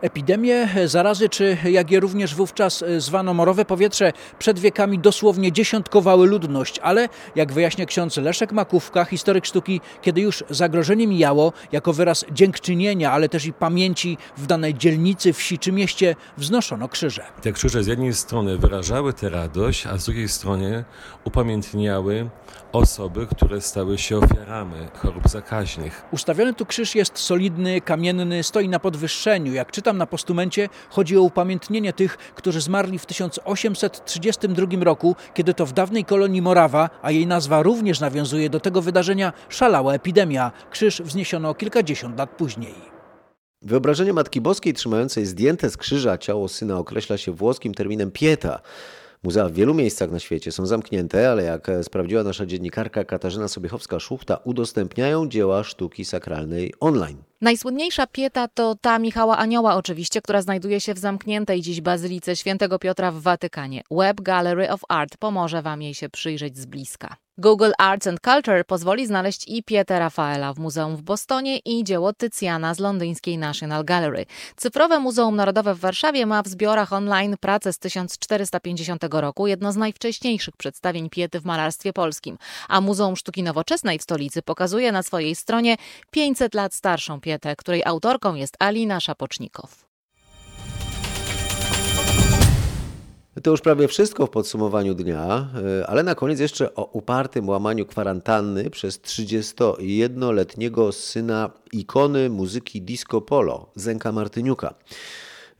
Epidemie 0.00 0.68
zarazy, 0.86 1.28
czy 1.28 1.56
jak 1.64 1.90
je 1.90 2.00
również 2.00 2.34
wówczas 2.34 2.84
zwano 2.98 3.34
morowe 3.34 3.64
powietrze, 3.64 4.12
przed 4.38 4.58
wiekami 4.58 4.98
dosłownie 4.98 5.52
dziesiątkowały 5.52 6.26
ludność, 6.26 6.78
ale 6.78 7.08
jak 7.36 7.52
wyjaśnia 7.52 7.86
ksiądz 7.86 8.16
Leszek 8.16 8.52
Makówka, 8.52 9.04
historyk 9.04 9.46
sztuki, 9.46 9.80
kiedy 10.02 10.20
już 10.20 10.44
zagrożenie 10.50 11.06
mijało, 11.06 11.52
jako 11.72 11.92
wyraz 11.92 12.24
dziękczynienia, 12.32 13.12
ale 13.12 13.28
też 13.28 13.46
i 13.46 13.52
pamięci 13.52 14.18
w 14.36 14.46
danej 14.46 14.74
dzielnicy, 14.74 15.32
wsi 15.32 15.58
czy 15.58 15.72
mieście, 15.72 16.16
wznoszono 16.36 16.88
krzyże. 16.88 17.24
Te 17.42 17.52
krzyże 17.52 17.84
z 17.84 17.86
jednej 17.86 18.14
strony 18.14 18.58
wyrażały 18.58 19.12
tę 19.12 19.28
radość, 19.28 19.86
a 19.86 19.98
z 19.98 20.04
drugiej 20.04 20.28
strony 20.28 20.84
upamiętniały 21.24 22.30
osoby, 22.72 23.26
które 23.26 23.60
stały 23.60 23.98
się 23.98 24.18
ofiarami 24.18 24.74
chorób 24.94 25.28
zakaźnych. 25.28 26.04
Ustawiony 26.10 26.54
tu 26.54 26.66
krzyż 26.66 26.94
jest 26.94 27.18
solidny, 27.18 27.80
kamienny, 27.80 28.42
stoi 28.42 28.68
na 28.68 28.80
podwyższeniu. 28.80 29.52
Jak 29.52 29.65
czytam 29.70 29.98
na 29.98 30.06
postumencie, 30.06 30.68
chodzi 30.90 31.16
o 31.16 31.22
upamiętnienie 31.22 31.92
tych, 31.92 32.16
którzy 32.16 32.60
zmarli 32.60 32.98
w 32.98 33.06
1832 33.06 34.84
roku, 34.84 35.16
kiedy 35.34 35.54
to 35.54 35.66
w 35.66 35.72
dawnej 35.72 36.04
kolonii 36.04 36.42
Morawa, 36.42 36.90
a 37.02 37.10
jej 37.10 37.26
nazwa 37.26 37.62
również 37.62 38.00
nawiązuje 38.00 38.50
do 38.50 38.60
tego 38.60 38.82
wydarzenia, 38.82 39.32
szalała 39.48 39.94
epidemia. 39.94 40.52
Krzyż 40.70 41.02
wzniesiono 41.02 41.54
kilkadziesiąt 41.54 42.18
lat 42.18 42.30
później. 42.30 42.96
Wyobrażenie 43.62 44.12
Matki 44.12 44.40
Boskiej 44.40 44.74
trzymającej 44.74 45.26
zdjęte 45.26 45.70
z 45.70 45.76
krzyża 45.76 46.18
ciało 46.18 46.48
syna 46.48 46.78
określa 46.78 47.18
się 47.18 47.32
włoskim 47.32 47.74
terminem 47.74 48.10
pieta. 48.10 48.60
Muzea 49.26 49.48
w 49.48 49.52
wielu 49.52 49.74
miejscach 49.74 50.10
na 50.10 50.18
świecie 50.18 50.52
są 50.52 50.66
zamknięte, 50.66 51.30
ale 51.30 51.42
jak 51.42 51.70
sprawdziła 51.82 52.22
nasza 52.22 52.46
dziennikarka 52.46 53.04
Katarzyna 53.04 53.46
Sobiechowska-Szuchta, 53.46 54.36
udostępniają 54.44 55.28
dzieła 55.28 55.64
sztuki 55.64 56.04
sakralnej 56.04 56.74
online. 56.80 57.22
Najsłynniejsza 57.40 58.06
pieta 58.06 58.48
to 58.48 58.74
ta 58.80 58.98
Michała 58.98 59.36
Anioła 59.36 59.74
oczywiście, 59.74 60.22
która 60.22 60.42
znajduje 60.42 60.80
się 60.80 60.94
w 60.94 60.98
zamkniętej 60.98 61.60
dziś 61.60 61.80
Bazylice 61.80 62.36
Świętego 62.36 62.78
Piotra 62.78 63.12
w 63.12 63.20
Watykanie. 63.20 63.82
Web 63.90 64.20
Gallery 64.20 64.70
of 64.70 64.80
Art 64.88 65.16
pomoże 65.16 65.62
Wam 65.62 65.82
jej 65.82 65.94
się 65.94 66.08
przyjrzeć 66.08 66.58
z 66.58 66.66
bliska. 66.66 67.16
Google 67.38 67.72
Arts 67.78 68.06
and 68.06 68.20
Culture 68.20 68.64
pozwoli 68.64 69.06
znaleźć 69.06 69.48
i 69.48 69.62
Pietę 69.62 69.98
Rafaela 69.98 70.52
w 70.52 70.58
Muzeum 70.58 70.96
w 70.96 71.02
Bostonie 71.02 71.58
i 71.58 71.84
dzieło 71.84 72.12
Tycjana 72.12 72.74
z 72.74 72.78
londyńskiej 72.78 73.38
National 73.38 73.84
Gallery. 73.84 74.26
Cyfrowe 74.56 75.00
Muzeum 75.00 75.36
Narodowe 75.36 75.74
w 75.74 75.80
Warszawie 75.80 76.26
ma 76.26 76.42
w 76.42 76.48
zbiorach 76.48 76.92
online 76.92 77.36
pracę 77.40 77.72
z 77.72 77.78
1450 77.78 79.04
roku, 79.10 79.46
jedno 79.46 79.72
z 79.72 79.76
najwcześniejszych 79.76 80.56
przedstawień 80.56 81.10
Piety 81.10 81.40
w 81.40 81.44
malarstwie 81.44 81.92
polskim. 81.92 82.38
A 82.68 82.80
Muzeum 82.80 83.16
Sztuki 83.16 83.42
Nowoczesnej 83.42 83.98
w 83.98 84.02
stolicy 84.02 84.42
pokazuje 84.42 84.92
na 84.92 85.02
swojej 85.02 85.34
stronie 85.34 85.76
500 86.10 86.54
lat 86.54 86.74
starszą 86.74 87.20
Pietę, 87.20 87.56
której 87.56 87.84
autorką 87.84 88.34
jest 88.34 88.56
Alina 88.58 89.00
Szapocznikow. 89.00 89.85
To 93.42 93.50
już 93.50 93.60
prawie 93.60 93.88
wszystko 93.88 94.26
w 94.26 94.30
podsumowaniu 94.30 94.94
dnia, 94.94 95.48
e, 95.80 95.86
ale 95.86 96.02
na 96.02 96.14
koniec 96.14 96.40
jeszcze 96.40 96.74
o 96.74 96.84
upartym 96.84 97.48
łamaniu 97.48 97.86
kwarantanny 97.86 98.70
przez 98.70 99.00
31-letniego 99.00 100.92
syna 100.92 101.50
ikony 101.72 102.30
muzyki 102.30 102.82
disco 102.82 103.20
polo, 103.20 103.70
Zenka 103.74 104.12
Martyniuka. 104.12 104.74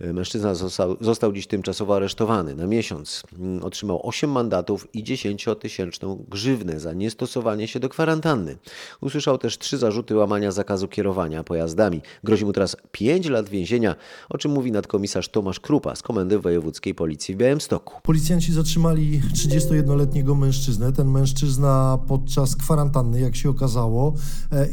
Mężczyzna 0.01 0.55
został, 0.55 0.97
został 1.01 1.33
dziś 1.33 1.47
tymczasowo 1.47 1.97
aresztowany 1.97 2.55
na 2.55 2.67
miesiąc. 2.67 3.23
Otrzymał 3.63 4.01
8 4.09 4.31
mandatów 4.31 4.89
i 4.95 5.05
10-tysięczną 5.05 6.17
grzywnę 6.29 6.81
za 6.81 6.93
niestosowanie 6.93 7.69
się 7.69 7.81
do 7.81 7.89
kwarantanny. 7.89 8.57
Usłyszał 9.01 9.39
też 9.39 9.59
trzy 9.59 9.79
zarzuty 9.79 10.15
łamania 10.15 10.53
zakazu 10.53 10.89
kierowania 10.89 11.45
pojazdami. 11.45 12.01
Grozi 12.25 12.45
mu 12.45 12.53
teraz 12.53 12.77
5 12.93 13.29
lat 13.29 13.49
więzienia, 13.49 13.95
o 14.29 14.39
czym 14.39 14.53
mówi 14.53 14.73
nadkomisarz 14.73 15.29
Tomasz 15.29 15.61
Krupa 15.61 15.97
z 15.97 16.03
Komendy 16.03 16.39
Wojewódzkiej 16.39 16.95
Policji 16.95 17.35
w 17.35 17.39
Białymstoku. 17.39 18.01
Policjanci 18.03 18.53
zatrzymali 18.53 19.23
31-letniego 19.35 20.35
mężczyznę. 20.35 20.93
Ten 20.93 21.11
mężczyzna 21.11 21.99
podczas 22.09 22.57
kwarantanny, 22.57 23.21
jak 23.21 23.37
się 23.37 23.51
okazało, 23.51 24.15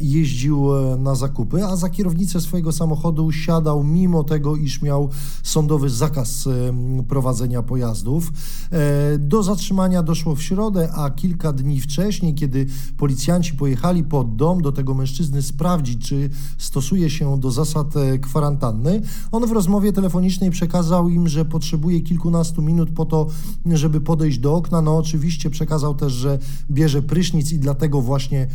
jeździł 0.00 0.68
na 0.98 1.14
zakupy, 1.14 1.64
a 1.64 1.76
za 1.76 1.90
kierownicę 1.90 2.40
swojego 2.40 2.72
samochodu 2.72 3.32
siadał 3.32 3.84
mimo 3.84 4.24
tego, 4.24 4.56
iż 4.56 4.82
miał 4.82 5.10
sądowy 5.42 5.90
zakaz 5.90 6.48
prowadzenia 7.08 7.62
pojazdów. 7.62 8.32
Do 9.18 9.42
zatrzymania 9.42 10.02
doszło 10.02 10.34
w 10.34 10.42
środę, 10.42 10.92
a 10.92 11.10
kilka 11.10 11.52
dni 11.52 11.80
wcześniej, 11.80 12.34
kiedy 12.34 12.66
policjanci 12.96 13.54
pojechali 13.54 14.04
pod 14.04 14.36
dom 14.36 14.62
do 14.62 14.72
tego 14.72 14.94
mężczyzny 14.94 15.42
sprawdzić, 15.42 16.08
czy 16.08 16.30
stosuje 16.58 17.10
się 17.10 17.40
do 17.40 17.50
zasad 17.50 17.94
kwarantanny, 18.22 19.02
on 19.32 19.46
w 19.46 19.52
rozmowie 19.52 19.92
telefonicznej 19.92 20.50
przekazał 20.50 21.08
im, 21.08 21.28
że 21.28 21.44
potrzebuje 21.44 22.00
kilkunastu 22.00 22.62
minut 22.62 22.90
po 22.90 23.04
to, 23.04 23.26
żeby 23.72 24.00
podejść 24.00 24.38
do 24.38 24.54
okna. 24.54 24.82
No 24.82 24.96
oczywiście 24.96 25.50
przekazał 25.50 25.94
też, 25.94 26.12
że 26.12 26.38
bierze 26.70 27.02
prysznic 27.02 27.52
i 27.52 27.58
dlatego 27.58 28.00
właśnie 28.00 28.48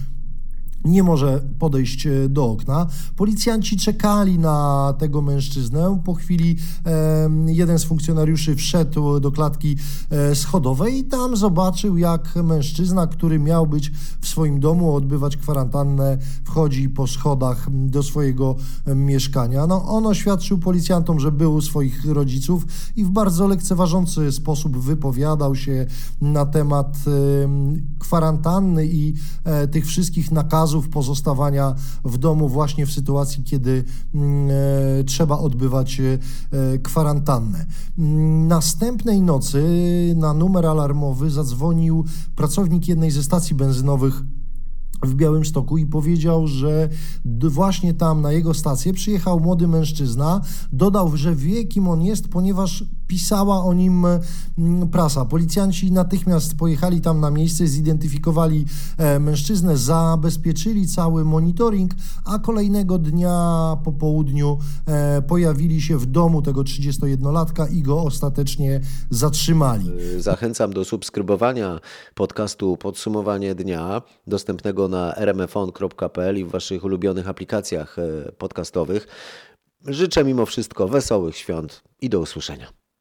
nie 0.85 1.03
może 1.03 1.41
podejść 1.59 2.07
do 2.29 2.45
okna. 2.45 2.87
Policjanci 3.15 3.77
czekali 3.77 4.39
na 4.39 4.93
tego 4.97 5.21
mężczyznę. 5.21 6.01
Po 6.05 6.13
chwili 6.13 6.55
e, 6.85 7.29
jeden 7.45 7.79
z 7.79 7.83
funkcjonariuszy 7.83 8.55
wszedł 8.55 9.19
do 9.19 9.31
klatki 9.31 9.75
e, 10.09 10.35
schodowej 10.35 10.97
i 10.97 11.03
tam 11.03 11.37
zobaczył, 11.37 11.97
jak 11.97 12.35
mężczyzna, 12.35 13.07
który 13.07 13.39
miał 13.39 13.67
być 13.67 13.91
w 14.21 14.27
swoim 14.27 14.59
domu, 14.59 14.95
odbywać 14.95 15.37
kwarantannę, 15.37 16.17
wchodzi 16.43 16.89
po 16.89 17.07
schodach 17.07 17.67
do 17.71 18.03
swojego 18.03 18.55
e, 18.85 18.95
mieszkania. 18.95 19.67
No, 19.67 19.85
on 19.85 20.05
oświadczył 20.05 20.57
policjantom, 20.57 21.19
że 21.19 21.31
był 21.31 21.53
u 21.53 21.61
swoich 21.61 22.05
rodziców 22.05 22.65
i 22.95 23.05
w 23.05 23.09
bardzo 23.09 23.47
lekceważący 23.47 24.31
sposób 24.31 24.77
wypowiadał 24.77 25.55
się 25.55 25.85
na 26.21 26.45
temat 26.45 26.97
kwarantanny 27.99 28.85
i 28.85 29.13
tych 29.71 29.85
wszystkich 29.85 30.31
nakazów, 30.31 30.68
pozostawania 30.89 31.75
w 32.05 32.17
domu 32.17 32.49
właśnie 32.49 32.86
w 32.86 32.91
sytuacji, 32.91 33.43
kiedy 33.43 33.84
e, 34.15 35.03
trzeba 35.03 35.38
odbywać 35.38 35.99
e, 35.99 36.77
kwarantannę. 36.77 37.65
Następnej 38.47 39.21
nocy 39.21 39.63
na 40.17 40.34
numer 40.34 40.65
alarmowy 40.65 41.32
zadzwonił 41.32 42.05
pracownik 42.36 42.88
jednej 42.88 43.12
ze 43.12 43.23
stacji 43.23 43.55
benzynowych 43.55 44.23
w 45.03 45.15
Białymstoku 45.15 45.77
i 45.77 45.86
powiedział, 45.86 46.47
że 46.47 46.89
właśnie 47.25 47.93
tam 47.93 48.21
na 48.21 48.32
jego 48.32 48.53
stację 48.53 48.93
przyjechał 48.93 49.39
młody 49.39 49.67
mężczyzna. 49.67 50.41
Dodał, 50.73 51.17
że 51.17 51.36
wie, 51.36 51.65
kim 51.65 51.88
on 51.88 52.01
jest, 52.01 52.27
ponieważ 52.27 52.84
pisała 53.10 53.63
o 53.63 53.74
nim 53.74 54.06
prasa. 54.91 55.26
Policjanci 55.26 55.91
natychmiast 55.91 56.56
pojechali 56.56 57.02
tam 57.02 57.19
na 57.19 57.32
miejsce, 57.32 57.67
zidentyfikowali 57.67 58.65
mężczyznę, 59.19 59.78
zabezpieczyli 59.78 60.88
cały 60.88 61.26
monitoring, 61.26 61.91
a 62.26 62.39
kolejnego 62.39 62.98
dnia 62.98 63.78
po 63.84 63.91
południu 63.91 64.58
pojawili 65.28 65.82
się 65.82 65.98
w 65.98 66.06
domu 66.06 66.41
tego 66.41 66.62
31-latka 66.62 67.74
i 67.74 67.82
go 67.82 68.02
ostatecznie 68.02 68.82
zatrzymali. 69.10 69.91
Zachęcam 70.17 70.74
do 70.74 70.86
subskrybowania 70.86 71.80
podcastu 72.15 72.78
Podsumowanie 72.78 73.56
Dnia, 73.56 74.02
dostępnego 74.28 74.88
na 74.88 75.13
rmfon.pl 75.13 76.38
i 76.38 76.45
w 76.45 76.52
Waszych 76.52 76.84
ulubionych 76.84 77.28
aplikacjach 77.30 77.95
podcastowych. 78.38 79.08
Życzę 79.86 80.24
mimo 80.24 80.45
wszystko 80.45 80.88
wesołych 80.88 81.38
świąt 81.38 81.84
i 82.02 82.10
do 82.10 82.19
usłyszenia. 82.19 82.78